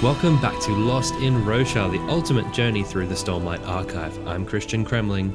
[0.00, 4.16] Welcome back to Lost in Roshar, the ultimate journey through the Stormlight Archive.
[4.28, 5.34] I'm Christian Kremling.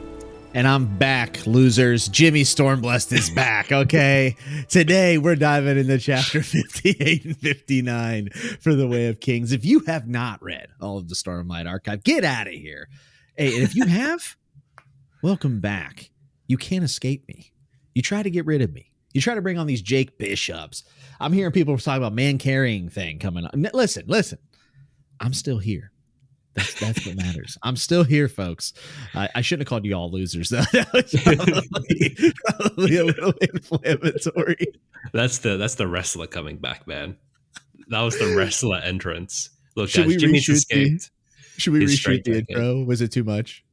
[0.53, 2.07] And I'm back, losers.
[2.07, 4.37] Jimmy Stormblessed is back, okay?
[4.69, 8.29] Today we're diving into chapter 58 and 59
[8.61, 9.51] for The Way of Kings.
[9.51, 12.87] If you have not read all of the Stormlight Archive, get out of here.
[13.35, 14.37] Hey, and if you have,
[15.21, 16.09] welcome back.
[16.47, 17.51] You can't escape me.
[17.93, 18.93] You try to get rid of me.
[19.13, 20.85] You try to bring on these Jake Bishops.
[21.19, 23.51] I'm hearing people talking about man carrying thing coming up.
[23.73, 24.39] Listen, listen.
[25.19, 25.91] I'm still here.
[26.55, 27.57] That's that's what matters.
[27.63, 28.73] I'm still here, folks.
[29.15, 30.49] I, I shouldn't have called you all losers.
[30.53, 30.67] That
[31.23, 34.67] probably, probably a little inflammatory.
[35.13, 37.17] That's the that's the wrestler coming back, man.
[37.87, 39.49] That was the wrestler entrance.
[39.75, 41.09] Look, should guys, Jimmy's escaped.
[41.55, 42.83] The, should we reshoot the intro?
[42.83, 43.63] Was it too much?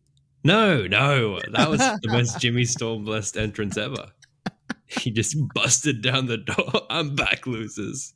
[0.43, 1.39] No, no.
[1.53, 4.07] That was the best Jimmy Stormblessed entrance ever.
[4.87, 6.83] He just busted down the door.
[6.89, 8.15] I'm back, losers.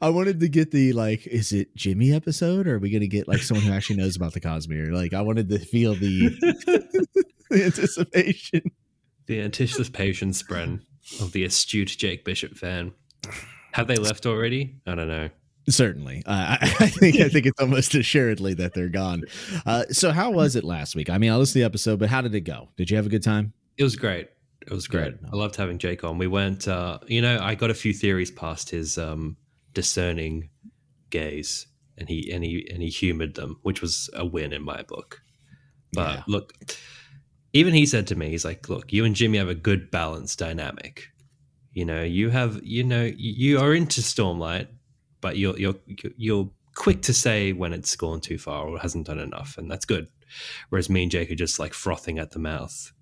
[0.00, 3.08] I wanted to get the like, is it Jimmy episode, or are we going to
[3.08, 4.92] get like someone who actually knows about the Cosmere?
[4.92, 6.28] Like, I wanted to feel the,
[7.50, 8.62] the anticipation,
[9.26, 10.80] the anticipation spread
[11.20, 12.92] of the astute Jake Bishop fan.
[13.72, 14.76] Have they left already?
[14.86, 15.28] I don't know.
[15.68, 19.24] Certainly, uh, I, I, think I think it's almost assuredly that they're gone.
[19.66, 21.10] Uh, so, how was it last week?
[21.10, 22.70] I mean, I listened to the episode, but how did it go?
[22.76, 23.52] Did you have a good time?
[23.76, 24.30] It was great.
[24.62, 25.14] It was great.
[25.32, 26.18] I loved having Jake on.
[26.18, 29.36] We went, uh, you know, I got a few theories past his um,
[29.72, 30.50] discerning
[31.10, 34.82] gaze, and he and he and he humored them, which was a win in my
[34.82, 35.22] book.
[35.92, 36.22] But yeah.
[36.26, 36.54] look,
[37.52, 40.36] even he said to me, he's like, "Look, you and Jimmy have a good balance
[40.36, 41.08] dynamic.
[41.72, 44.68] You know, you have, you know, you are into Stormlight,
[45.20, 45.76] but you're you're
[46.16, 49.84] you're quick to say when it's gone too far or hasn't done enough, and that's
[49.84, 50.08] good.
[50.68, 52.92] Whereas me and Jake are just like frothing at the mouth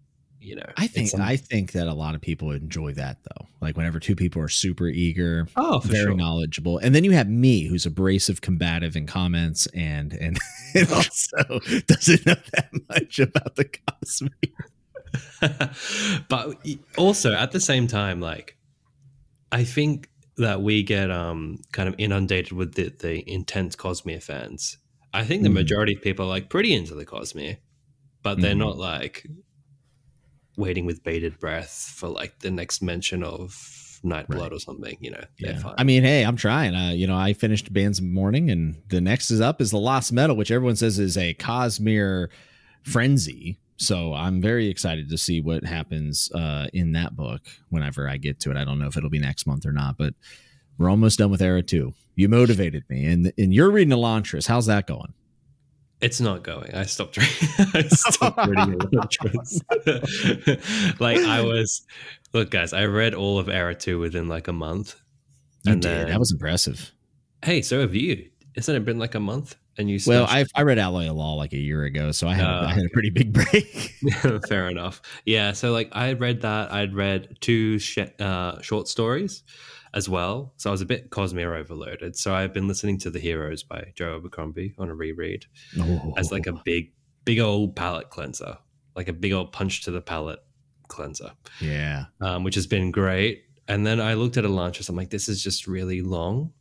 [0.41, 3.77] you know i think i think that a lot of people enjoy that though like
[3.77, 6.15] whenever two people are super eager oh very sure.
[6.15, 10.39] knowledgeable and then you have me who's abrasive combative in comments and and,
[10.75, 14.29] and also doesn't know that much about the Cosmere
[16.29, 16.57] but
[16.97, 18.57] also at the same time like
[19.51, 24.79] i think that we get um kind of inundated with the, the intense cosmere fans
[25.13, 25.55] i think the mm.
[25.55, 27.57] majority of people are like pretty into the cosmere
[28.23, 28.59] but they're mm.
[28.59, 29.27] not like
[30.59, 34.53] waiting with bated breath for like the next mention of Nightblood right.
[34.53, 34.99] or something.
[35.01, 35.63] You know, yeah.
[35.79, 36.75] I mean, hey, I'm trying.
[36.75, 39.79] Uh, you know, I finished Bands of Mourning, and the next is up is the
[39.79, 42.29] Lost Metal, which everyone says is a Cosmere
[42.83, 43.59] frenzy.
[43.77, 48.41] So I'm very excited to see what happens uh, in that book whenever I get
[48.41, 48.57] to it.
[48.57, 50.15] I don't know if it'll be next month or not, but
[50.79, 51.95] we're almost done with Era Two.
[52.17, 54.47] You motivated me, and and you're reading Elantris.
[54.47, 55.15] How's that going?
[56.01, 56.75] It's not going.
[56.75, 57.49] I stopped reading.
[57.75, 58.79] I stopped reading
[61.01, 61.83] like I was.
[62.33, 64.95] Look, guys, I read all of Era Two within like a month.
[65.65, 65.91] You and did.
[65.91, 66.93] Then, that was impressive.
[67.45, 68.31] Hey, so have you?
[68.55, 69.57] Isn't it been like a month?
[69.77, 72.29] And you said well, I I read Alloy of Law like a year ago, so
[72.29, 73.95] I had uh, I had a pretty big break.
[74.49, 75.03] fair enough.
[75.25, 76.73] Yeah, so like I had read that.
[76.73, 79.43] I'd read two sh- uh, short stories
[79.99, 80.55] as well.
[80.57, 82.17] So I was a bit Cosmere overloaded.
[82.17, 85.45] So I've been listening to The Heroes by Joe Abercrombie on a reread
[85.79, 86.15] oh.
[86.17, 86.93] as like a big,
[87.25, 88.57] big old palate cleanser,
[88.95, 90.39] like a big old punch to the palate
[90.87, 91.33] cleanser.
[91.61, 92.05] Yeah.
[92.21, 93.43] Um, which has been great.
[93.67, 94.89] And then I looked at Elantris.
[94.89, 96.53] I'm like, this is just really long.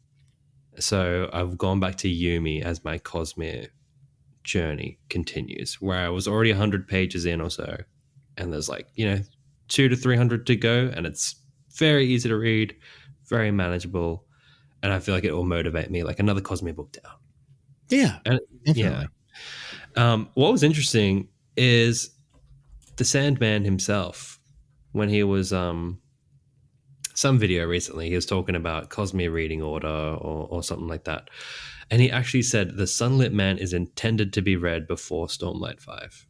[0.80, 3.68] So I've gone back to Yumi as my Cosmere
[4.44, 7.78] journey continues, where I was already 100 pages in or so.
[8.36, 9.20] And there's like, you know,
[9.68, 10.92] two to 300 to go.
[10.94, 11.36] And it's
[11.76, 12.76] very easy to read
[13.28, 14.26] very manageable,
[14.84, 17.14] and I feel like it will motivate me like another Cosmere book down.
[17.90, 19.06] Yeah, and, yeah.
[19.96, 22.12] Um, what was interesting is
[22.98, 24.40] the Sandman himself
[24.92, 26.00] when he was um
[27.14, 31.30] some video recently he was talking about Cosmere reading order or, or something like that.
[31.90, 36.28] And he actually said the Sunlit Man is intended to be read before Stormlight 5.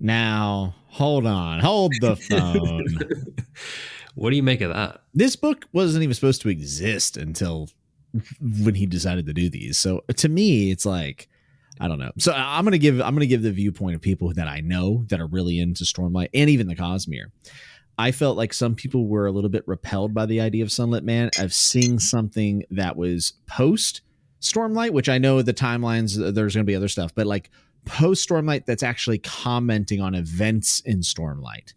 [0.00, 1.60] Now, hold on.
[1.60, 2.86] Hold the phone.
[4.14, 5.02] What do you make of that?
[5.14, 7.68] This book wasn't even supposed to exist until
[8.40, 9.78] when he decided to do these.
[9.78, 11.28] So uh, to me, it's like
[11.80, 12.12] I don't know.
[12.18, 15.20] So I'm gonna give I'm gonna give the viewpoint of people that I know that
[15.20, 17.30] are really into Stormlight and even the Cosmere.
[17.98, 21.04] I felt like some people were a little bit repelled by the idea of Sunlit
[21.04, 24.02] Man of seeing something that was post
[24.40, 27.50] Stormlight, which I know the timelines uh, there's going to be other stuff, but like
[27.84, 31.74] post Stormlight that's actually commenting on events in Stormlight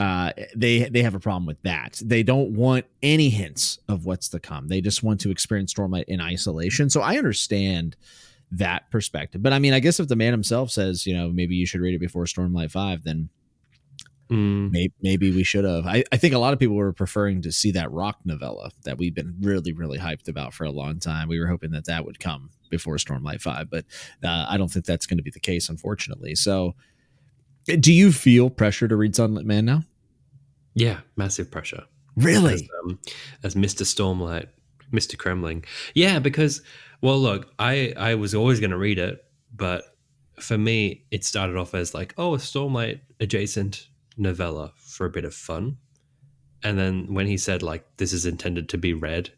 [0.00, 2.00] uh, they they have a problem with that.
[2.02, 4.68] They don't want any hints of what's to come.
[4.68, 6.88] They just want to experience Stormlight in isolation.
[6.88, 7.96] So I understand
[8.50, 9.42] that perspective.
[9.42, 11.82] But I mean, I guess if the man himself says, you know, maybe you should
[11.82, 13.28] read it before Stormlight Five, then
[14.30, 14.70] Mm.
[14.70, 15.86] Maybe, maybe we should have.
[15.86, 18.96] I, I think a lot of people were preferring to see that rock novella that
[18.96, 21.28] we've been really, really hyped about for a long time.
[21.28, 23.84] We were hoping that that would come before Stormlight 5, but
[24.22, 26.36] uh, I don't think that's going to be the case, unfortunately.
[26.36, 26.76] So,
[27.66, 29.82] do you feel pressure to read Sunlit Man now?
[30.74, 31.84] Yeah, massive pressure.
[32.16, 32.54] Really?
[32.54, 32.98] As, um,
[33.42, 33.82] as Mr.
[33.82, 34.46] Stormlight,
[34.92, 35.16] Mr.
[35.16, 35.64] Kremling.
[35.94, 36.62] Yeah, because,
[37.00, 39.24] well, look, I, I was always going to read it,
[39.54, 39.84] but
[40.38, 45.24] for me, it started off as like, oh, a Stormlight adjacent novella for a bit
[45.24, 45.76] of fun.
[46.62, 49.30] And then when he said like this is intended to be read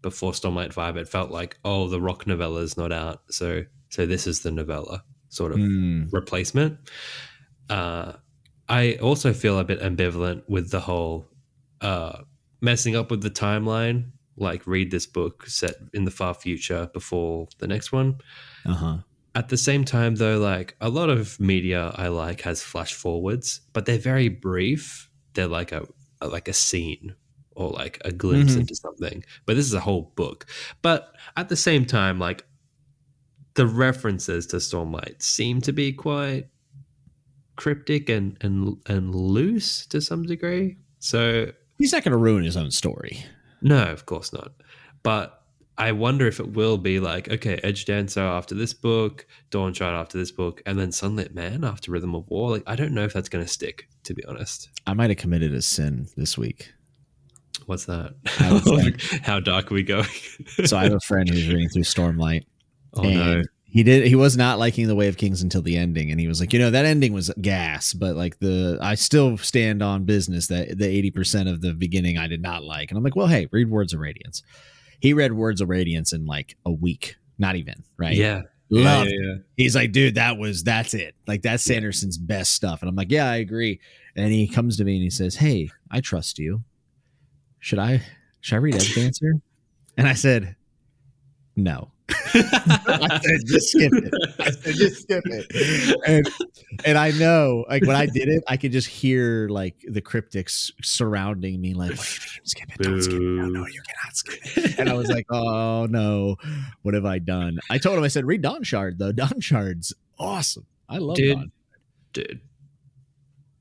[0.00, 4.06] before Stormlight Five, it felt like oh the rock novella is not out, so so
[4.06, 6.10] this is the novella sort of Mm.
[6.10, 6.78] replacement.
[7.70, 8.12] Uh,
[8.68, 11.26] I also feel a bit ambivalent with the whole
[11.80, 12.22] uh,
[12.60, 14.10] messing up with the timeline.
[14.36, 18.18] Like read this book set in the far future before the next one.
[18.64, 18.96] Uh huh.
[19.34, 23.60] At the same time, though, like a lot of media I like has flash forwards,
[23.72, 25.10] but they're very brief.
[25.34, 25.86] They're like a,
[26.20, 27.14] a- like a scene
[27.54, 28.60] or like a glimpse Mhm.
[28.60, 29.24] into something.
[29.46, 30.46] But this is a whole book.
[30.82, 32.44] But at the same time, like
[33.54, 36.48] the references to Stormlight seem to be quite
[37.60, 40.78] cryptic and and and loose to some degree.
[40.98, 43.24] So He's not going to ruin his own story.
[43.62, 44.52] no, of course not.
[45.02, 45.42] But
[45.78, 50.30] I wonder if it will be like, okay, Edgedancer after this book, Dawnshard after this
[50.30, 52.50] book, and then Sunlit Man after Rhythm of War.
[52.50, 54.68] Like, I don't know if that's going to stick, to be honest.
[54.86, 56.70] I might have committed a sin this week.
[57.64, 58.14] What's that?
[59.22, 60.08] How dark are we going?
[60.66, 62.44] So I have a friend who's reading through Stormlight,
[62.94, 63.42] oh, no.
[63.72, 64.06] He did.
[64.06, 66.52] He was not liking the Way of Kings until the ending, and he was like,
[66.52, 70.76] you know, that ending was gas, but like the I still stand on business that
[70.76, 73.46] the eighty percent of the beginning I did not like, and I'm like, well, hey,
[73.52, 74.42] read Words of Radiance.
[75.00, 78.14] He read Words of Radiance in like a week, not even right.
[78.14, 78.42] Yeah.
[78.70, 79.06] love.
[79.06, 81.14] yeah, yeah, He's like, dude, that was that's it.
[81.28, 83.80] Like that's Sanderson's best stuff, and I'm like, yeah, I agree.
[84.16, 86.64] And he comes to me and he says, hey, I trust you.
[87.60, 88.02] Should I
[88.40, 89.40] should I read Edgedancer?
[89.96, 90.56] And I said,
[91.56, 91.92] no.
[92.34, 94.14] I said, just skip it.
[94.38, 95.96] I said, just skip it.
[96.06, 96.28] And
[96.84, 100.70] and I know, like when I did it, I could just hear like the cryptics
[100.82, 102.40] surrounding me, like, what do you mean?
[102.44, 103.20] skip it, don't skip it.
[103.20, 104.78] No, no, you cannot skip it.
[104.78, 106.36] And I was like, oh no,
[106.82, 107.58] what have I done?
[107.70, 109.12] I told him, I said, read Dawnshard though.
[109.12, 110.66] Dawnshard's awesome.
[110.88, 111.36] I love Dude.
[111.36, 111.52] Don.
[112.12, 112.40] Dude.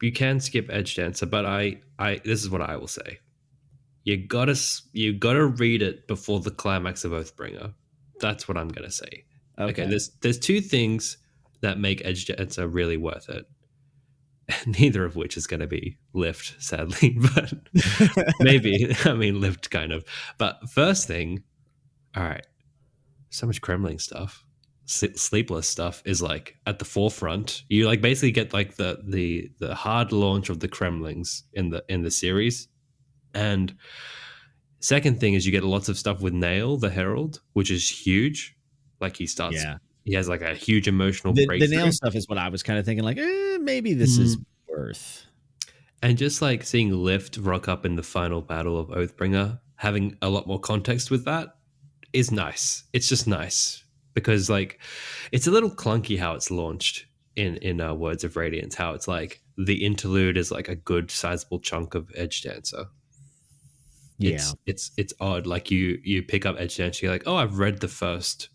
[0.01, 3.19] You can skip Edgedancer, but I, I, this is what I will say.
[4.05, 4.57] You gotta,
[4.93, 7.73] you gotta read it before the climax of Oathbringer.
[8.19, 9.25] That's what I'm gonna say.
[9.59, 9.85] Okay.
[9.85, 11.17] there's there's two things
[11.61, 13.45] that make Edgedancer really worth it.
[14.65, 17.53] Neither of which is going to be Lift, sadly, but
[18.39, 18.95] maybe.
[19.05, 20.05] I mean, Lift kind of.
[20.37, 21.43] But first thing,
[22.15, 22.45] all right,
[23.29, 24.43] so much Cremling stuff,
[24.85, 27.63] sleepless stuff is like at the forefront.
[27.69, 31.83] You like basically get like the the the hard launch of the Cremlings in the
[31.87, 32.67] in the series,
[33.33, 33.75] and
[34.79, 38.55] second thing is you get lots of stuff with Nale, the Herald, which is huge.
[38.99, 39.77] Like he starts yeah.
[40.03, 42.77] he has like a huge emotional The, the Nale stuff is what I was kind
[42.79, 44.45] of thinking, like, eh, maybe this is Mm.
[44.69, 45.25] worth.
[46.01, 50.29] and just like seeing Lift rock up in the final battle of Oathbringer, having a
[50.29, 51.55] lot more context with that
[52.13, 52.83] is nice.
[52.93, 53.83] It's just nice
[54.13, 54.79] because like
[55.31, 57.05] it's a little clunky how it's launched
[57.35, 58.75] in in uh, Words of Radiance.
[58.75, 62.87] How it's like the interlude is like a good sizable chunk of Edgedancer.
[64.19, 64.33] Yeah.
[64.33, 65.47] It's it's it's odd.
[65.47, 68.49] Like you you pick up Edgedancer, you're like, oh, I've read the first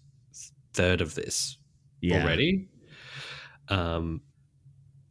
[0.74, 1.56] third of this
[2.00, 2.22] yeah.
[2.22, 2.68] already.
[3.68, 4.20] Um,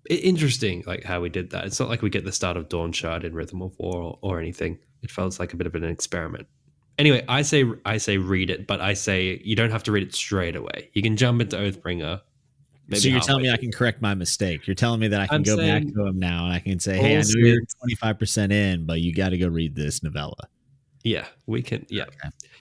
[0.10, 1.66] i- interesting, like how we did that.
[1.66, 4.40] It's not like we get the start of Dawnshard in Rhythm of War or, or
[4.40, 4.78] anything.
[5.02, 6.48] It felt like a bit of an experiment.
[7.00, 10.04] Anyway, I say I say read it, but I say you don't have to read
[10.04, 10.92] it straight away.
[10.94, 12.22] You can jump into Oathbringer.
[12.96, 14.68] So you're telling me I can correct my mistake.
[14.68, 16.80] You're telling me that I can I'm go back to him now and I can
[16.80, 20.04] say, "Hey, I know you're 25 percent in, but you got to go read this
[20.04, 20.48] novella."
[21.04, 21.86] Yeah, we can.
[21.90, 22.06] Yeah,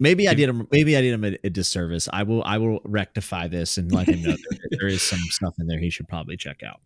[0.01, 0.67] Maybe I did him.
[0.73, 2.09] Maybe I did him a, a disservice.
[2.13, 2.43] I will.
[2.45, 5.79] I will rectify this and let him know that there is some stuff in there
[5.79, 6.81] he should probably check out.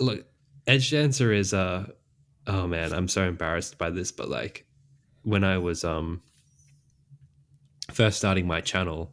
[0.00, 0.26] look,
[0.66, 1.86] Edgedancer is uh
[2.48, 4.66] oh man, I'm so embarrassed by this, but like
[5.22, 6.20] when I was um
[7.92, 9.12] first starting my channel,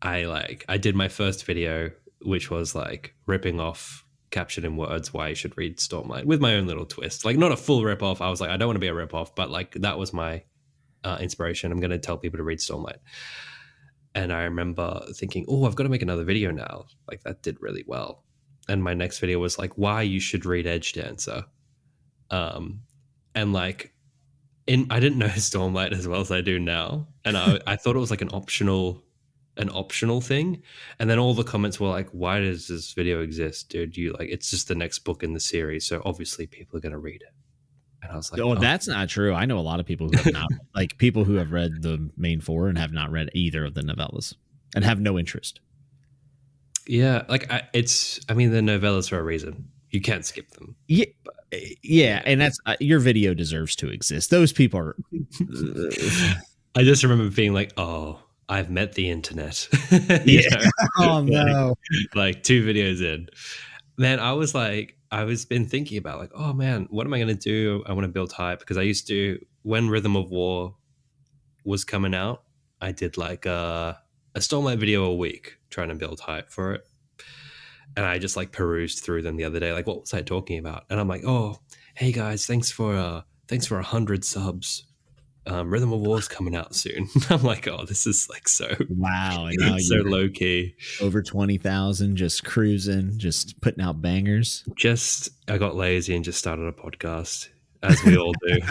[0.00, 1.90] I like I did my first video
[2.22, 6.54] which was like ripping off captured in words why you should read Stormlight with my
[6.54, 7.24] own little twist.
[7.24, 8.20] Like not a full rip off.
[8.20, 10.12] I was like I don't want to be a rip off, but like that was
[10.12, 10.42] my
[11.04, 11.72] uh, inspiration.
[11.72, 12.98] I'm going to tell people to read Stormlight.
[14.14, 17.58] And I remember thinking, "Oh, I've got to make another video now." Like that did
[17.60, 18.24] really well
[18.68, 21.44] and my next video was like why you should read edge dancer
[22.30, 22.80] um
[23.34, 23.94] and like
[24.66, 27.96] in i didn't know stormlight as well as i do now and i, I thought
[27.96, 29.02] it was like an optional
[29.58, 30.62] an optional thing.
[30.98, 33.96] And then all the comments were like, "Why does this video exist, dude?
[33.96, 36.92] You like it's just the next book in the series, so obviously people are going
[36.92, 37.34] to read it."
[38.02, 38.54] And I was like, "Oh, oh.
[38.54, 39.34] that's not true.
[39.34, 42.10] I know a lot of people who have not like people who have read the
[42.16, 44.34] main four and have not read either of the novellas
[44.74, 45.60] and have no interest."
[46.86, 48.20] Yeah, like I, it's.
[48.28, 49.68] I mean, the novellas for a reason.
[49.90, 50.76] You can't skip them.
[50.86, 51.34] Yeah, but,
[51.82, 54.30] yeah, and that's uh, your video deserves to exist.
[54.30, 54.96] Those people are.
[56.74, 59.68] I just remember being like, "Oh, I've met the internet."
[60.24, 60.70] yeah.
[60.98, 61.74] oh no!
[62.14, 63.28] Like, like two videos in,
[63.96, 67.18] man, I was like, I was been thinking about like, oh man, what am I
[67.18, 67.82] going to do?
[67.86, 70.76] I want to build hype because I used to when Rhythm of War
[71.64, 72.42] was coming out,
[72.80, 73.94] I did like uh,
[74.34, 76.82] a Stormlight video a week trying to build hype for it.
[77.96, 80.58] And I just like perused through them the other day, like what was I talking
[80.58, 80.84] about?
[80.90, 81.58] And I'm like, oh,
[81.94, 84.84] hey guys, thanks for uh thanks for a hundred subs.
[85.48, 87.08] Um, Rhythm of War's coming out soon.
[87.30, 90.74] I'm like, oh, this is like so wow, so low key.
[91.00, 94.64] Over twenty thousand, just cruising, just putting out bangers.
[94.76, 97.48] Just I got lazy and just started a podcast,
[97.82, 98.58] as we all do.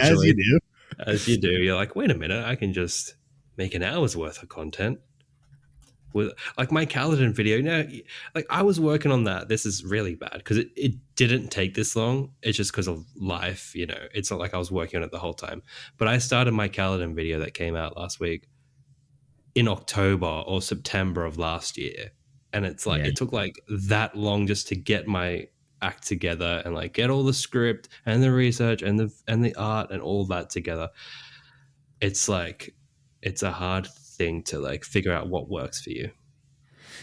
[0.00, 0.58] as you do,
[0.98, 1.50] as you do.
[1.50, 3.14] You're like, wait a minute, I can just
[3.58, 4.98] make an hour's worth of content
[6.16, 7.58] with like my Kaladin video.
[7.58, 7.86] You know,
[8.34, 9.48] like I was working on that.
[9.48, 12.32] This is really bad because it, it didn't take this long.
[12.42, 13.74] It's just because of life.
[13.74, 15.62] You know, it's not like I was working on it the whole time.
[15.98, 18.48] But I started my Kaladin video that came out last week
[19.54, 22.12] in October or September of last year.
[22.52, 23.08] And it's like yeah.
[23.08, 25.48] it took like that long just to get my
[25.82, 29.54] act together and like get all the script and the research and the and the
[29.56, 30.88] art and all that together.
[32.00, 32.74] It's like
[33.20, 36.10] it's a hard thing to like figure out what works for you.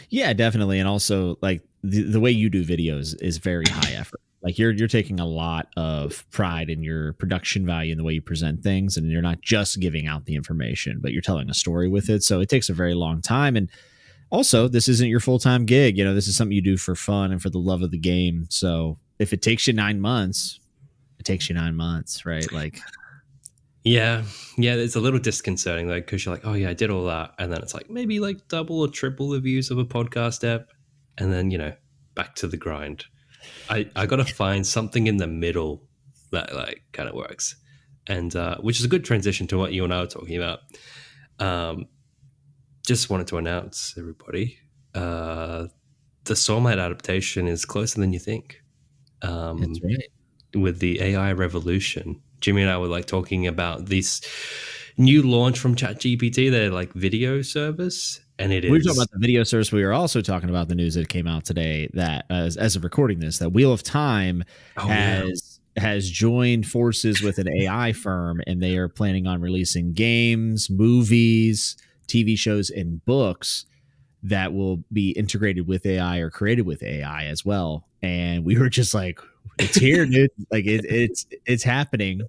[0.09, 0.79] Yeah, definitely.
[0.79, 4.19] And also like the, the way you do videos is very high effort.
[4.41, 8.13] Like you're you're taking a lot of pride in your production value and the way
[8.13, 11.53] you present things and you're not just giving out the information, but you're telling a
[11.53, 12.23] story with it.
[12.23, 13.69] So it takes a very long time and
[14.31, 17.31] also this isn't your full-time gig, you know, this is something you do for fun
[17.31, 18.47] and for the love of the game.
[18.49, 20.59] So if it takes you 9 months,
[21.19, 22.51] it takes you 9 months, right?
[22.51, 22.81] Like
[23.83, 24.23] yeah,
[24.57, 27.33] yeah, it's a little disconcerting though because you're like, oh yeah, I did all that,
[27.37, 30.67] and then it's like maybe like double or triple the views of a podcast app,
[31.17, 31.73] and then you know
[32.15, 33.05] back to the grind.
[33.69, 35.83] I I got to find something in the middle
[36.31, 37.55] that like kind of works,
[38.07, 40.59] and uh, which is a good transition to what you and I were talking about.
[41.39, 41.87] Um,
[42.85, 44.57] just wanted to announce everybody,
[44.93, 45.67] uh,
[46.25, 48.61] the Stormlight adaptation is closer than you think.
[49.21, 50.61] Um, That's right.
[50.61, 54.21] With the AI revolution Jimmy and I were like talking about this
[54.97, 58.19] new launch from ChatGPT, their like video service.
[58.37, 58.71] And it we is.
[58.71, 59.71] We were talking about the video service.
[59.71, 62.83] We were also talking about the news that came out today that, as, as of
[62.83, 64.43] recording this, that Wheel of Time
[64.77, 65.83] oh, has yeah.
[65.83, 71.77] has joined forces with an AI firm, and they are planning on releasing games, movies,
[72.07, 73.65] TV shows, and books
[74.23, 77.87] that will be integrated with AI or created with AI as well.
[78.01, 79.19] And we were just like,
[79.59, 80.29] it's here, dude.
[80.51, 82.21] Like it, it's it's happening.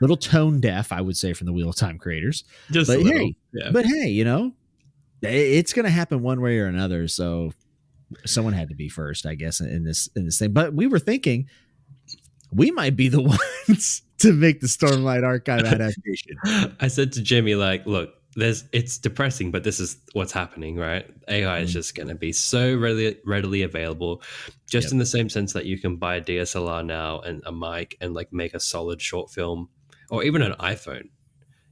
[0.00, 2.44] Little tone deaf, I would say, from the Wheel of Time creators.
[2.70, 3.70] Just but hey, yeah.
[3.72, 4.52] but hey, you know,
[5.22, 7.08] it's going to happen one way or another.
[7.08, 7.52] So
[8.24, 10.52] someone had to be first, I guess, in this in this thing.
[10.52, 11.48] But we were thinking
[12.52, 13.22] we might be the
[13.68, 16.36] ones to make the Stormlight Archive adaptation.
[16.80, 21.06] I said to Jimmy, like, look, there's it's depressing, but this is what's happening, right?
[21.28, 21.72] AI is mm.
[21.72, 24.22] just going to be so readily readily available,
[24.66, 24.92] just yep.
[24.92, 28.14] in the same sense that you can buy a DSLR now and a mic and
[28.14, 29.68] like make a solid short film,
[30.10, 31.08] or even an iPhone.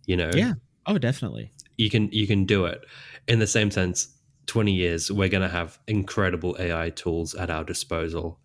[0.07, 0.31] You know?
[0.35, 0.55] Yeah.
[0.87, 1.53] Oh, definitely.
[1.77, 2.81] You can you can do it.
[3.29, 4.09] In the same sense,
[4.47, 8.41] twenty years we're going to have incredible AI tools at our disposal,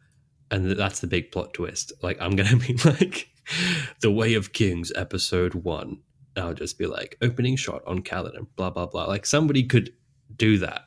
[0.52, 1.92] and that's the big plot twist.
[2.04, 3.30] Like I'm going to be like,
[4.02, 6.02] the Way of Kings, episode one
[6.38, 9.06] I'll just be like opening shot on Kaladin, blah blah blah.
[9.06, 9.94] Like somebody could
[10.36, 10.84] do that,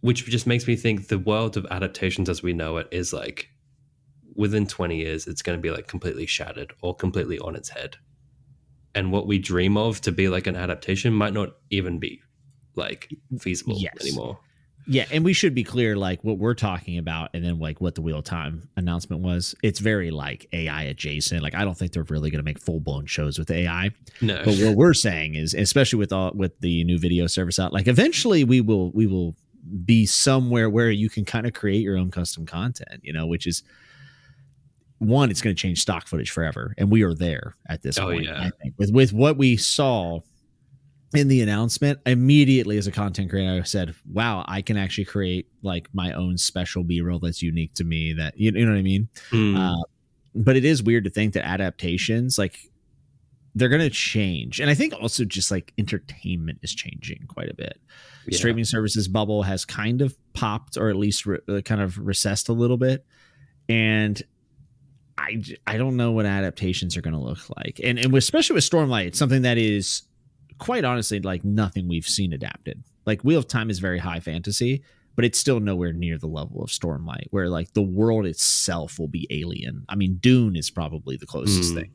[0.00, 3.48] which just makes me think the world of adaptations as we know it is like
[4.34, 7.96] within 20 years it's going to be like completely shattered or completely on its head
[8.94, 12.20] and what we dream of to be like an adaptation might not even be
[12.74, 13.94] like feasible yes.
[14.00, 14.38] anymore
[14.88, 17.96] yeah, and we should be clear, like what we're talking about, and then like what
[17.96, 19.54] the wheel time announcement was.
[19.62, 21.42] It's very like AI adjacent.
[21.42, 23.90] Like I don't think they're really going to make full blown shows with AI.
[24.20, 27.72] No, but what we're saying is, especially with all with the new video service out,
[27.72, 29.34] like eventually we will we will
[29.84, 33.00] be somewhere where you can kind of create your own custom content.
[33.02, 33.64] You know, which is
[34.98, 38.04] one, it's going to change stock footage forever, and we are there at this oh,
[38.04, 38.24] point.
[38.24, 38.40] Yeah.
[38.40, 40.20] I think with with what we saw
[41.14, 45.48] in the announcement immediately as a content creator i said wow i can actually create
[45.62, 48.82] like my own special b-roll that's unique to me that you, you know what i
[48.82, 49.56] mean mm.
[49.56, 49.82] uh,
[50.34, 52.58] but it is weird to think that adaptations like
[53.56, 54.60] they're going to change.
[54.60, 57.80] And I think also just like entertainment is changing quite a bit.
[58.26, 58.36] Yeah.
[58.36, 62.50] Streaming services bubble has kind of popped or at least re- uh, kind of recessed
[62.50, 63.06] a little bit.
[63.66, 64.22] And
[65.16, 67.80] I, I don't know what adaptations are going to look like.
[67.82, 70.02] And, and especially with Stormlight, something that is
[70.58, 72.82] quite honestly like nothing we've seen adapted.
[73.04, 74.82] Like Wheel of Time is very high fantasy,
[75.14, 79.08] but it's still nowhere near the level of Stormlight, where like the world itself will
[79.08, 79.84] be alien.
[79.88, 81.76] I mean, Dune is probably the closest mm.
[81.76, 81.90] thing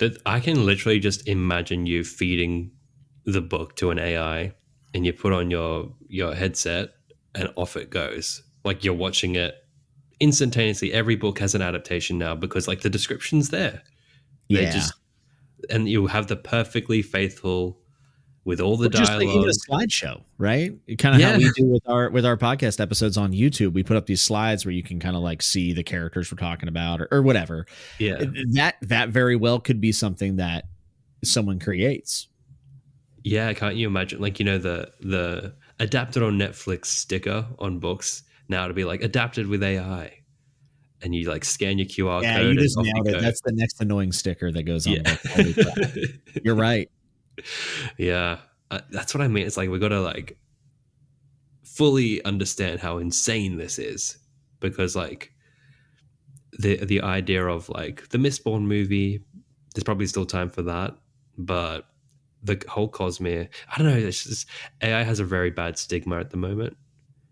[0.00, 2.70] that I can literally just imagine you feeding
[3.26, 4.54] the book to an AI
[4.94, 6.94] and you put on your your headset
[7.34, 8.42] and off it goes.
[8.64, 9.54] Like you're watching it
[10.18, 10.92] instantaneously.
[10.92, 13.82] Every book has an adaptation now because like the description's there.
[14.48, 14.70] They yeah.
[14.72, 14.94] just
[15.70, 17.80] and you have the perfectly faithful
[18.44, 19.06] with all the well, dialogue.
[19.06, 20.72] Just like even a slideshow, right?
[20.98, 21.32] Kind of yeah.
[21.32, 23.72] how we do with our with our podcast episodes on YouTube.
[23.72, 26.38] We put up these slides where you can kind of like see the characters we're
[26.38, 27.66] talking about or, or whatever.
[27.98, 28.22] Yeah,
[28.52, 30.64] that that very well could be something that
[31.22, 32.28] someone creates.
[33.22, 34.20] Yeah, can't you imagine?
[34.20, 39.02] Like you know the the adapted on Netflix sticker on books now to be like
[39.02, 40.19] adapted with AI.
[41.02, 42.44] And you like scan your QR yeah, code.
[42.44, 43.12] Yeah, you just nailed it.
[43.12, 43.20] Go.
[43.20, 44.98] That's the next annoying sticker that goes on.
[45.04, 45.16] Yeah.
[46.44, 46.90] You're right
[47.96, 48.38] yeah,
[48.70, 49.46] uh, that's what I mean.
[49.46, 50.38] It's like we got to like
[51.64, 54.18] fully understand how insane this is
[54.60, 55.32] because like
[56.58, 59.22] the the idea of like the Mistborn movie,
[59.74, 60.94] there's probably still time for that,
[61.38, 61.86] but
[62.42, 63.96] the whole Cosmere, I don't know.
[63.96, 64.48] It's just
[64.82, 66.76] AI has a very bad stigma at the moment.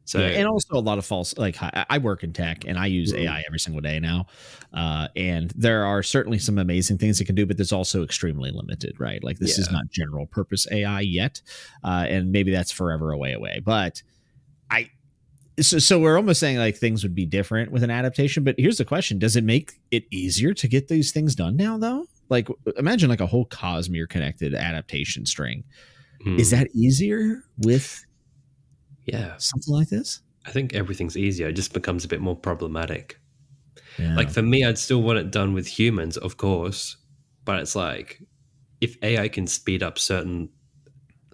[0.08, 1.36] So yeah, and also a lot of false.
[1.36, 3.28] Like I work in tech and I use mm-hmm.
[3.28, 4.24] AI every single day now,
[4.72, 8.50] uh, and there are certainly some amazing things it can do, but there's also extremely
[8.50, 8.98] limited.
[8.98, 9.62] Right, like this yeah.
[9.64, 11.42] is not general purpose AI yet,
[11.84, 13.60] uh, and maybe that's forever away away.
[13.62, 14.02] But
[14.70, 14.88] I
[15.60, 18.78] so, so we're almost saying like things would be different with an adaptation but here's
[18.78, 22.46] the question does it make it easier to get these things done now though like
[22.76, 25.64] imagine like a whole cosmere connected adaptation string
[26.24, 26.38] mm.
[26.38, 28.06] is that easier with
[29.12, 29.34] yeah.
[29.38, 30.20] Something like this?
[30.46, 31.48] I think everything's easier.
[31.48, 33.18] It just becomes a bit more problematic.
[33.98, 34.14] Yeah.
[34.14, 36.96] Like for me, I'd still want it done with humans, of course.
[37.44, 38.22] But it's like
[38.80, 40.50] if AI can speed up certain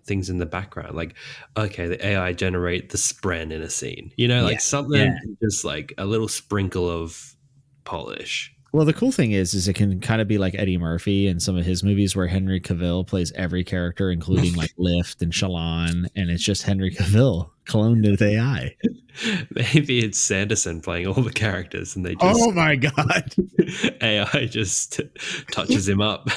[0.06, 1.14] things in the background, like,
[1.56, 4.58] okay, the AI generate the spren in a scene, you know, like yeah.
[4.58, 5.18] something yeah.
[5.42, 7.36] just like a little sprinkle of
[7.84, 8.53] polish.
[8.74, 11.38] Well, the cool thing is, is it can kind of be like Eddie Murphy in
[11.38, 16.06] some of his movies, where Henry Cavill plays every character, including like Lift and Shallan,
[16.16, 18.74] and it's just Henry Cavill cloned with AI.
[19.52, 23.32] Maybe it's Sanderson playing all the characters, and they just oh my god,
[24.02, 25.00] AI just
[25.52, 26.28] touches him up.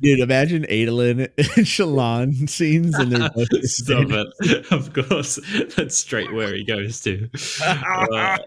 [0.00, 4.70] Dude, imagine Adolin and Shallan scenes, and they're both Stop it.
[4.70, 5.40] Of course,
[5.74, 7.28] that's straight where he goes to.
[7.60, 8.38] Uh,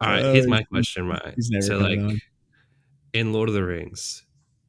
[0.00, 1.34] all right, here's my question, right?
[1.60, 2.20] so like on.
[3.12, 4.24] in Lord of the Rings,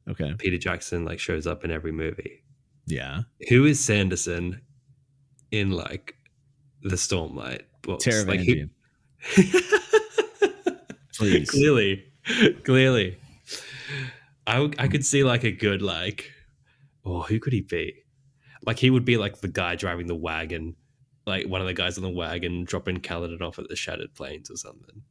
[0.08, 2.42] okay, Peter Jackson like shows up in every movie.
[2.86, 3.22] Yeah.
[3.48, 4.60] Who is Sanderson
[5.50, 6.14] in like
[6.82, 8.06] the Stormlight books?
[8.26, 8.66] Like he-
[11.14, 11.50] Please.
[11.50, 12.04] clearly,
[12.64, 13.18] clearly.
[14.46, 16.30] I, I could see like a good like,
[17.04, 17.94] oh, who could he be?
[18.66, 20.74] Like he would be like the guy driving the wagon,
[21.26, 24.50] like one of the guys on the wagon dropping Kaladin off at the Shattered Plains
[24.50, 25.02] or something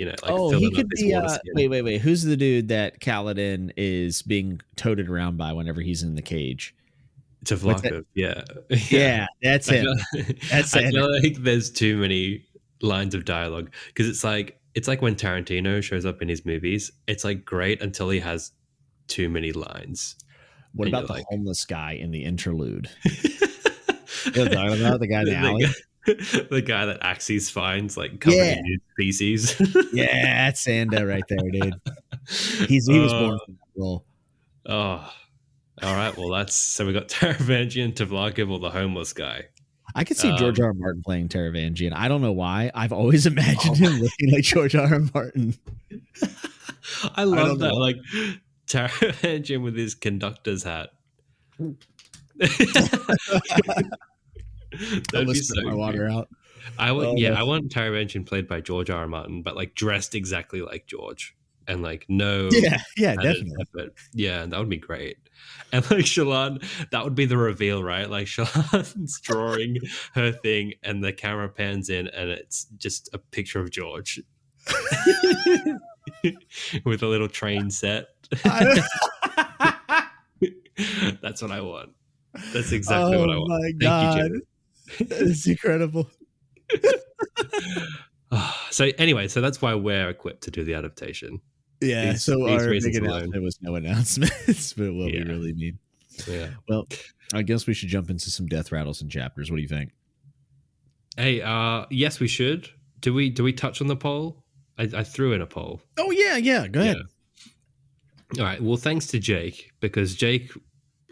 [0.00, 1.12] you know, like oh, he could be.
[1.12, 2.00] Uh, wait, wait, wait.
[2.00, 6.74] Who's the dude that Kaladin is being toted around by whenever he's in the cage?
[7.44, 8.42] Tvlakv, yeah.
[8.88, 9.86] yeah, that's him.
[10.50, 12.46] that's I feel like there's too many
[12.80, 16.90] lines of dialogue because it's like it's like when Tarantino shows up in his movies.
[17.06, 18.52] It's like great until he has
[19.06, 20.16] too many lines.
[20.72, 22.88] What about the like, homeless guy in the interlude?
[23.04, 25.66] you know about the guy in the alley.
[26.50, 28.58] The guy that Axies finds like covered yeah.
[28.58, 29.56] in species.
[29.92, 31.74] yeah, that's Sanda right there, dude.
[32.68, 34.04] He's he was uh, born for that role.
[34.66, 35.12] Oh,
[35.82, 36.16] all right.
[36.16, 39.46] Well, that's so we got Taravangian, Tvlakv, or the homeless guy.
[39.94, 40.66] I could see um, George R.
[40.66, 40.74] R.
[40.74, 41.92] Martin playing Taravangian.
[41.94, 42.70] I don't know why.
[42.74, 44.92] I've always imagined oh him looking like George R.
[44.92, 45.00] R.
[45.14, 45.54] Martin.
[47.16, 47.74] I love I that, know.
[47.74, 47.96] like
[48.66, 50.90] Taravangian with his conductor's hat.
[55.12, 56.28] That'd be so my water out.
[56.78, 59.00] I would, oh, yeah, I want Taravangian played by George R.
[59.00, 59.08] R.
[59.08, 61.34] Martin, but like dressed exactly like George,
[61.66, 63.94] and like no, yeah, yeah, definitely, effort.
[64.12, 65.16] yeah, that would be great.
[65.72, 68.08] And like Shallan, that would be the reveal, right?
[68.08, 69.78] Like Shallan's drawing
[70.14, 74.20] her thing, and the camera pans in, and it's just a picture of George
[76.84, 78.08] with a little train set.
[81.22, 81.90] That's what I want.
[82.52, 83.62] That's exactly oh what I want.
[83.62, 84.30] My god.
[84.30, 84.42] You,
[85.00, 86.10] it's incredible.
[88.70, 91.40] so anyway, so that's why we're equipped to do the adaptation.
[91.80, 92.12] Yeah.
[92.12, 93.10] These- so these our big alone.
[93.22, 95.24] announcement was no announcements, but what Yeah.
[95.24, 95.78] we really need.
[96.28, 96.50] Yeah.
[96.68, 96.86] Well,
[97.32, 99.50] I guess we should jump into some death rattles and chapters.
[99.50, 99.90] What do you think?
[101.16, 102.68] Hey, uh, yes, we should.
[103.00, 104.44] Do we do we touch on the poll?
[104.78, 105.80] I, I threw in a poll.
[105.98, 106.68] Oh yeah, yeah.
[106.68, 106.98] Go ahead.
[108.38, 108.62] All right.
[108.62, 110.52] Well, thanks to Jake because Jake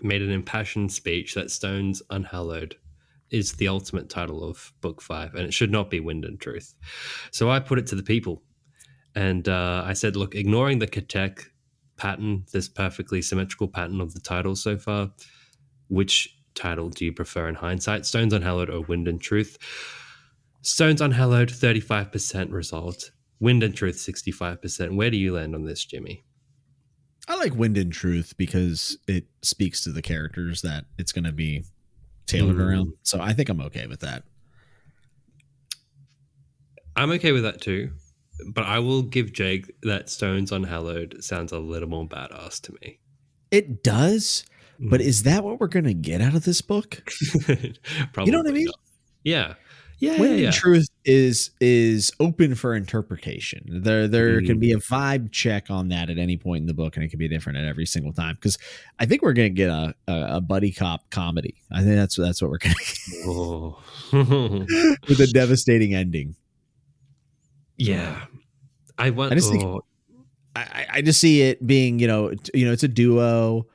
[0.02, 2.76] made an impassioned speech that Stone's Unhallowed
[3.30, 6.74] is the ultimate title of Book Five, and it should not be Wind and Truth.
[7.30, 8.42] So I put it to the people,
[9.14, 11.50] and uh, I said, "Look, ignoring the Ketek
[11.96, 15.10] pattern, this perfectly symmetrical pattern of the title so far,
[15.88, 18.06] which title do you prefer in hindsight?
[18.06, 19.58] Stones Unhallowed or Wind and Truth?"
[20.62, 23.12] Stones Unhallowed, thirty-five percent result.
[23.40, 24.96] Wind and Truth, sixty-five percent.
[24.96, 26.24] Where do you land on this, Jimmy?
[27.28, 31.32] I like Wind and Truth because it speaks to the characters that it's going to
[31.32, 31.64] be
[32.28, 32.68] tailored Mm.
[32.68, 32.92] around.
[33.02, 34.22] So I think I'm okay with that.
[36.96, 37.92] I'm okay with that too,
[38.52, 42.98] but I will give Jake that Stones Unhallowed sounds a little more badass to me.
[43.50, 44.44] It does,
[44.80, 45.04] but Mm.
[45.04, 47.02] is that what we're going to get out of this book?
[48.12, 48.66] Probably You know what I mean?
[48.66, 48.74] not.
[49.24, 49.54] Yeah,
[49.98, 50.24] yeah, yeah.
[50.34, 50.50] Yeah.
[50.50, 53.64] Truth is is open for interpretation.
[53.82, 54.60] There there can Mm.
[54.60, 57.18] be a vibe check on that at any point in the book, and it can
[57.18, 58.34] be different at every single time.
[58.36, 58.58] Because
[58.98, 61.56] I think we're going to get a, a a buddy cop comedy.
[61.72, 63.78] I think that's that's what we're going to Oh.
[64.12, 66.36] get with a devastating ending.
[67.76, 68.24] yeah,
[68.98, 69.32] I want.
[69.32, 69.82] I just oh,
[70.56, 73.66] I, I- I just see it being, you know, you know, it's a duo.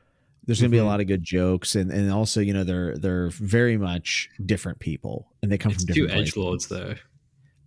[0.46, 0.88] There's going to be a Mhm.
[0.88, 5.28] lot of good jokes, and and also, you know, they're they're very much different people,
[5.42, 6.96] and they come it's from two different edge lords though.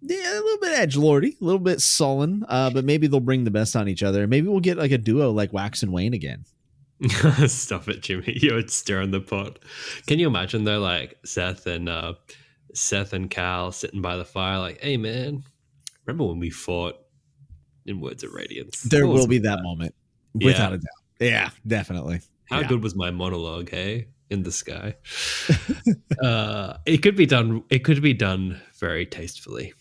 [0.02, 3.44] Yeah, a little bit edge lordy, a little bit sullen, uh, but maybe they'll bring
[3.44, 4.26] the best on each other.
[4.26, 6.44] Maybe we'll get like a duo like Wax and Wayne again.
[7.48, 8.38] Stop it, Jimmy.
[8.40, 9.58] You're stirring the pot.
[10.06, 12.14] Can you imagine though, like Szeth and uh,
[12.74, 15.42] Szeth and Cal sitting by the fire, like, "Hey, man,
[16.04, 16.96] remember when we fought
[17.86, 18.82] in Words of Radiance?
[18.82, 19.94] There will be with that moment,
[20.34, 20.46] Yeah.
[20.46, 20.86] without a doubt.
[21.20, 22.20] Yeah, definitely.
[22.48, 22.68] How Yeah.
[22.68, 24.08] good was my monologue, hey?
[24.30, 24.96] In the sky.
[26.22, 29.72] uh, it could be done it could be done very tastefully.